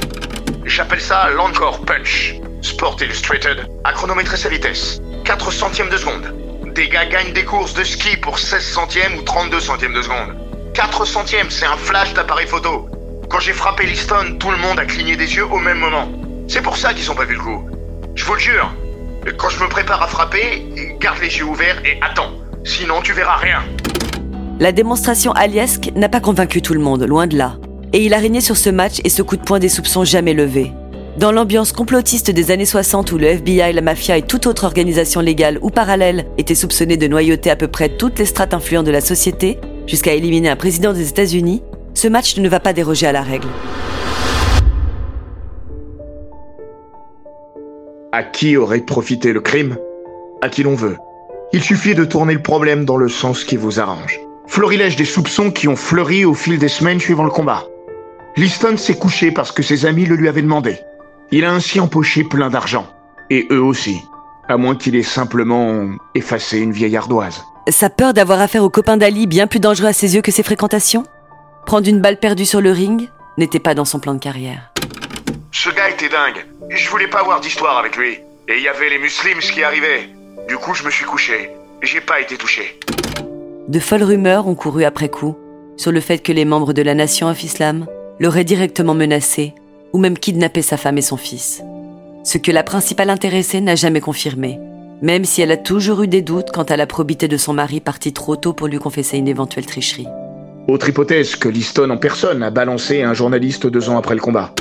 J'appelle 0.65 1.01
ça 1.01 1.31
l'Anchor 1.35 1.83
Punch. 1.83 2.39
Sport 2.61 2.97
Illustrated 3.01 3.67
a 3.83 3.91
chronométré 3.91 4.37
sa 4.37 4.49
vitesse. 4.49 5.01
4 5.25 5.51
centièmes 5.51 5.89
de 5.89 5.97
seconde. 5.97 6.31
Des 6.75 6.89
gars 6.89 7.07
gagnent 7.07 7.33
des 7.33 7.43
courses 7.43 7.73
de 7.73 7.83
ski 7.83 8.17
pour 8.17 8.37
16 8.37 8.63
centièmes 8.63 9.15
ou 9.17 9.23
32 9.23 9.59
centièmes 9.59 9.93
de 9.93 10.01
seconde. 10.03 10.35
4 10.75 11.05
centièmes, 11.05 11.49
c'est 11.49 11.65
un 11.65 11.77
flash 11.77 12.13
d'appareil 12.13 12.45
photo. 12.45 12.87
Quand 13.33 13.39
j'ai 13.39 13.53
frappé 13.53 13.87
Liston, 13.87 14.35
tout 14.37 14.51
le 14.51 14.57
monde 14.57 14.77
a 14.77 14.85
cligné 14.85 15.15
des 15.15 15.37
yeux 15.37 15.47
au 15.47 15.57
même 15.57 15.79
moment. 15.79 16.07
C'est 16.47 16.61
pour 16.61 16.77
ça 16.77 16.93
qu'ils 16.93 17.09
ont 17.09 17.15
pas 17.15 17.25
vu 17.25 17.33
le 17.33 17.39
coup. 17.39 17.67
Je 18.13 18.23
vous 18.25 18.35
le 18.35 18.39
jure. 18.39 18.71
Quand 19.37 19.49
je 19.49 19.59
me 19.63 19.67
prépare 19.67 20.03
à 20.03 20.07
frapper, 20.07 20.63
garde 20.99 21.17
les 21.19 21.35
yeux 21.35 21.45
ouverts 21.45 21.81
et 21.83 21.97
attends. 22.03 22.29
Sinon, 22.63 23.01
tu 23.01 23.11
verras 23.11 23.37
rien. 23.37 23.63
La 24.59 24.71
démonstration 24.71 25.31
aliesque 25.31 25.89
n'a 25.95 26.09
pas 26.09 26.19
convaincu 26.19 26.61
tout 26.61 26.75
le 26.75 26.79
monde, 26.79 27.01
loin 27.05 27.25
de 27.25 27.35
là. 27.35 27.57
Et 27.91 28.05
il 28.05 28.13
a 28.13 28.19
régné 28.19 28.39
sur 28.39 28.55
ce 28.55 28.69
match 28.69 29.01
et 29.03 29.09
ce 29.09 29.23
coup 29.23 29.35
de 29.35 29.41
poing 29.41 29.57
des 29.57 29.67
soupçons 29.67 30.03
jamais 30.03 30.35
levés. 30.35 30.71
Dans 31.17 31.31
l'ambiance 31.31 31.71
complotiste 31.71 32.29
des 32.29 32.51
années 32.51 32.67
60 32.67 33.13
où 33.13 33.17
le 33.17 33.25
FBI, 33.25 33.73
la 33.73 33.81
mafia 33.81 34.15
et 34.15 34.21
toute 34.21 34.45
autre 34.45 34.63
organisation 34.63 35.21
légale 35.21 35.57
ou 35.63 35.71
parallèle 35.71 36.27
étaient 36.37 36.53
soupçonnés 36.53 36.97
de 36.97 37.07
noyauter 37.07 37.49
à 37.49 37.55
peu 37.55 37.67
près 37.67 37.89
toutes 37.89 38.19
les 38.19 38.27
strates 38.27 38.53
influentes 38.53 38.85
de 38.85 38.91
la 38.91 39.01
société, 39.01 39.57
jusqu'à 39.87 40.13
éliminer 40.13 40.49
un 40.49 40.55
président 40.55 40.93
des 40.93 41.09
États-Unis, 41.09 41.63
ce 41.93 42.07
match 42.07 42.37
ne 42.37 42.49
va 42.49 42.59
pas 42.59 42.73
déroger 42.73 43.07
à 43.07 43.11
la 43.11 43.21
règle. 43.21 43.47
À 48.11 48.23
qui 48.23 48.57
aurait 48.57 48.81
profité 48.81 49.33
le 49.33 49.41
crime? 49.41 49.77
À 50.41 50.49
qui 50.49 50.63
l'on 50.63 50.75
veut. 50.75 50.97
Il 51.51 51.63
suffit 51.63 51.95
de 51.95 52.05
tourner 52.05 52.33
le 52.33 52.41
problème 52.41 52.85
dans 52.85 52.97
le 52.97 53.09
sens 53.09 53.43
qui 53.43 53.57
vous 53.57 53.79
arrange. 53.79 54.19
Florilège 54.47 54.95
des 54.95 55.05
soupçons 55.05 55.51
qui 55.51 55.67
ont 55.67 55.75
fleuri 55.75 56.25
au 56.25 56.33
fil 56.33 56.59
des 56.59 56.67
semaines 56.67 56.99
suivant 56.99 57.23
le 57.23 57.31
combat. 57.31 57.63
Liston 58.35 58.77
s'est 58.77 58.97
couché 58.97 59.31
parce 59.31 59.51
que 59.51 59.63
ses 59.63 59.85
amis 59.85 60.05
le 60.05 60.15
lui 60.15 60.27
avaient 60.27 60.41
demandé. 60.41 60.77
Il 61.31 61.45
a 61.45 61.51
ainsi 61.51 61.79
empoché 61.79 62.23
plein 62.23 62.49
d'argent. 62.49 62.87
Et 63.29 63.47
eux 63.51 63.61
aussi. 63.61 64.01
À 64.47 64.57
moins 64.57 64.75
qu'il 64.75 64.95
ait 64.95 65.03
simplement 65.03 65.85
effacé 66.13 66.59
une 66.59 66.71
vieille 66.71 66.97
ardoise. 66.97 67.43
Sa 67.69 67.89
peur 67.89 68.13
d'avoir 68.13 68.41
affaire 68.41 68.63
aux 68.63 68.69
copains 68.69 68.97
d'Ali 68.97 69.25
bien 69.25 69.47
plus 69.47 69.59
dangereux 69.59 69.87
à 69.87 69.93
ses 69.93 70.15
yeux 70.15 70.21
que 70.21 70.31
ses 70.31 70.43
fréquentations? 70.43 71.05
Prendre 71.65 71.87
une 71.87 72.01
balle 72.01 72.17
perdue 72.17 72.45
sur 72.45 72.61
le 72.61 72.71
ring 72.71 73.09
n'était 73.37 73.59
pas 73.59 73.73
dans 73.73 73.85
son 73.85 73.99
plan 73.99 74.13
de 74.13 74.19
carrière. 74.19 74.71
Ce 75.51 75.69
gars 75.69 75.89
était 75.89 76.09
dingue. 76.09 76.45
Je 76.69 76.89
voulais 76.89 77.07
pas 77.07 77.19
avoir 77.19 77.39
d'histoire 77.39 77.77
avec 77.77 77.95
lui. 77.95 78.19
Et 78.47 78.57
il 78.57 78.61
y 78.61 78.67
avait 78.67 78.89
les 78.89 78.99
muslims 78.99 79.39
qui 79.39 79.63
arrivaient. 79.63 80.09
Du 80.47 80.57
coup, 80.57 80.73
je 80.73 80.83
me 80.83 80.91
suis 80.91 81.05
couché. 81.05 81.51
J'ai 81.81 82.01
pas 82.01 82.19
été 82.19 82.37
touché. 82.37 82.79
De 83.67 83.79
folles 83.79 84.03
rumeurs 84.03 84.47
ont 84.47 84.55
couru 84.55 84.83
après 84.83 85.09
coup 85.09 85.35
sur 85.77 85.91
le 85.91 86.01
fait 86.01 86.19
que 86.19 86.31
les 86.31 86.45
membres 86.45 86.73
de 86.73 86.81
la 86.81 86.93
nation 86.93 87.27
of 87.27 87.43
Islam 87.43 87.87
l'auraient 88.19 88.43
directement 88.43 88.93
menacé 88.93 89.53
ou 89.91 89.97
même 89.97 90.17
kidnappé 90.17 90.61
sa 90.61 90.77
femme 90.77 90.97
et 90.97 91.01
son 91.01 91.17
fils. 91.17 91.63
Ce 92.23 92.37
que 92.37 92.51
la 92.51 92.63
principale 92.63 93.09
intéressée 93.09 93.61
n'a 93.61 93.75
jamais 93.75 94.01
confirmé, 94.01 94.59
même 95.01 95.25
si 95.25 95.41
elle 95.41 95.51
a 95.51 95.57
toujours 95.57 96.03
eu 96.03 96.07
des 96.07 96.21
doutes 96.21 96.51
quant 96.51 96.63
à 96.63 96.77
la 96.77 96.87
probité 96.87 97.27
de 97.27 97.37
son 97.37 97.53
mari 97.53 97.79
parti 97.79 98.13
trop 98.13 98.35
tôt 98.35 98.53
pour 98.53 98.67
lui 98.67 98.79
confesser 98.79 99.17
une 99.17 99.27
éventuelle 99.27 99.65
tricherie. 99.65 100.07
Autre 100.67 100.87
hypothèse 100.87 101.35
que 101.35 101.49
Liston 101.49 101.89
en 101.89 101.97
personne 101.97 102.41
a 102.41 102.49
balancé 102.49 103.01
à 103.01 103.09
un 103.09 103.13
journaliste 103.13 103.67
deux 103.67 103.89
ans 103.89 103.97
après 103.97 104.15
le 104.15 104.21
combat. 104.21 104.53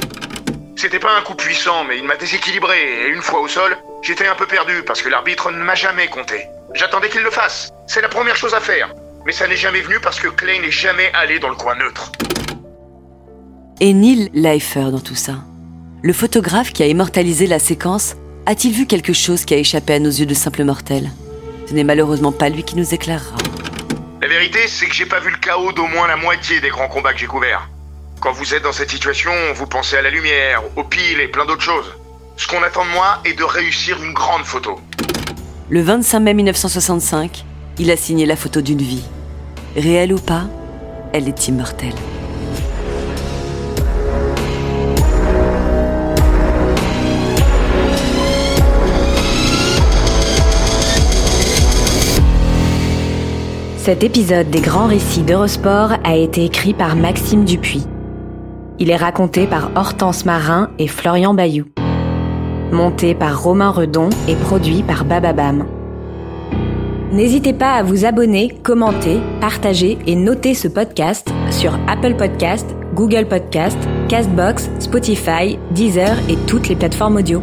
C'était 0.75 0.99
pas 0.99 1.17
un 1.17 1.23
coup 1.23 1.37
puissant, 1.37 1.85
mais 1.85 1.97
il 1.97 2.05
m'a 2.05 2.17
déséquilibré, 2.17 2.77
et 3.07 3.09
une 3.09 3.23
fois 3.23 3.41
au 3.41 3.47
sol, 3.47 3.77
j'étais 4.03 4.27
un 4.27 4.35
peu 4.35 4.47
perdu 4.47 4.83
parce 4.85 5.01
que 5.01 5.09
l'arbitre 5.09 5.53
ne 5.53 5.63
m'a 5.63 5.77
jamais 5.77 6.09
compté. 6.09 6.41
J'attendais 6.75 7.09
qu'il 7.09 7.23
le 7.23 7.31
fasse. 7.31 7.71
C'est 7.87 8.01
la 8.01 8.09
première 8.09 8.35
chose 8.35 8.53
à 8.53 8.59
faire. 8.59 8.93
Mais 9.25 9.31
ça 9.31 9.47
n'est 9.47 9.57
jamais 9.57 9.81
venu 9.81 10.01
parce 10.03 10.19
que 10.19 10.27
Clay 10.27 10.59
n'est 10.59 10.73
jamais 10.73 11.13
allé 11.15 11.39
dans 11.39 11.51
le 11.51 11.55
coin 11.55 11.77
neutre. 11.77 12.11
Et 13.81 13.93
Neil 13.93 14.29
Leifer 14.35 14.91
dans 14.91 14.99
tout 14.99 15.15
ça 15.15 15.35
Le 16.03 16.13
photographe 16.13 16.73
qui 16.73 16.83
a 16.83 16.87
immortalisé 16.87 17.47
la 17.47 17.61
séquence 17.61 18.17
a-t-il 18.47 18.75
vu 18.75 18.87
quelque 18.87 19.13
chose 19.13 19.45
qui 19.45 19.55
a 19.55 19.59
échappé 19.59 19.95
à 19.95 20.01
nos 20.01 20.11
yeux 20.11 20.27
de 20.27 20.35
simples 20.35 20.65
mortels? 20.65 21.11
Ce 21.69 21.75
n'est 21.75 21.85
malheureusement 21.85 22.33
pas 22.33 22.49
lui 22.49 22.65
qui 22.65 22.77
nous 22.77 22.93
éclairera. 22.93 23.37
La 24.23 24.29
vérité, 24.29 24.69
c'est 24.69 24.87
que 24.87 24.95
j'ai 24.95 25.05
pas 25.05 25.19
vu 25.19 25.33
le 25.33 25.37
chaos 25.37 25.73
d'au 25.73 25.89
moins 25.89 26.07
la 26.07 26.15
moitié 26.15 26.61
des 26.61 26.69
grands 26.69 26.87
combats 26.87 27.13
que 27.13 27.19
j'ai 27.19 27.27
couverts. 27.27 27.69
Quand 28.21 28.31
vous 28.31 28.55
êtes 28.55 28.63
dans 28.63 28.71
cette 28.71 28.93
situation, 28.93 29.33
vous 29.53 29.67
pensez 29.67 29.97
à 29.97 30.03
la 30.03 30.11
lumière, 30.11 30.63
aux 30.77 30.85
piles 30.85 31.19
et 31.19 31.27
plein 31.27 31.45
d'autres 31.45 31.65
choses. 31.65 31.93
Ce 32.37 32.47
qu'on 32.47 32.63
attend 32.63 32.85
de 32.85 32.91
moi 32.91 33.19
est 33.25 33.37
de 33.37 33.43
réussir 33.43 34.01
une 34.01 34.13
grande 34.13 34.45
photo. 34.45 34.79
Le 35.71 35.83
25 35.83 36.21
mai 36.21 36.35
1965, 36.35 37.45
il 37.81 37.91
a 37.91 37.97
signé 37.97 38.25
la 38.25 38.37
photo 38.37 38.61
d'une 38.61 38.79
vie. 38.79 39.03
Réelle 39.75 40.13
ou 40.13 40.21
pas, 40.21 40.45
elle 41.13 41.27
est 41.27 41.49
immortelle. 41.49 41.97
Cet 53.83 54.05
épisode 54.05 54.49
des 54.49 54.61
grands 54.61 54.87
récits 54.87 55.25
d'Eurosport 55.25 55.95
a 56.05 56.15
été 56.15 56.45
écrit 56.45 56.73
par 56.73 56.95
Maxime 56.95 57.45
Dupuis. 57.45 57.85
Il 58.79 58.91
est 58.91 58.97
raconté 58.97 59.49
par 59.49 59.73
Hortense 59.75 60.25
Marin 60.25 60.71
et 60.79 60.87
Florian 60.87 61.35
Bayou. 61.35 61.65
Monté 62.71 63.17
par 63.17 63.43
Romain 63.43 63.71
Redon 63.71 64.09
et 64.29 64.37
produit 64.37 64.85
par 64.85 65.05
Bababam. 65.05 65.67
N'hésitez 67.11 67.53
pas 67.53 67.73
à 67.73 67.83
vous 67.83 68.05
abonner, 68.05 68.57
commenter, 68.63 69.19
partager 69.41 69.99
et 70.07 70.15
noter 70.15 70.55
ce 70.55 70.69
podcast 70.69 71.33
sur 71.51 71.77
Apple 71.89 72.15
Podcast, 72.15 72.77
Google 72.95 73.27
Podcast, 73.27 73.79
Castbox, 74.09 74.71
Spotify, 74.79 75.59
Deezer 75.73 76.17
et 76.29 76.37
toutes 76.47 76.69
les 76.69 76.77
plateformes 76.77 77.17
audio. 77.17 77.43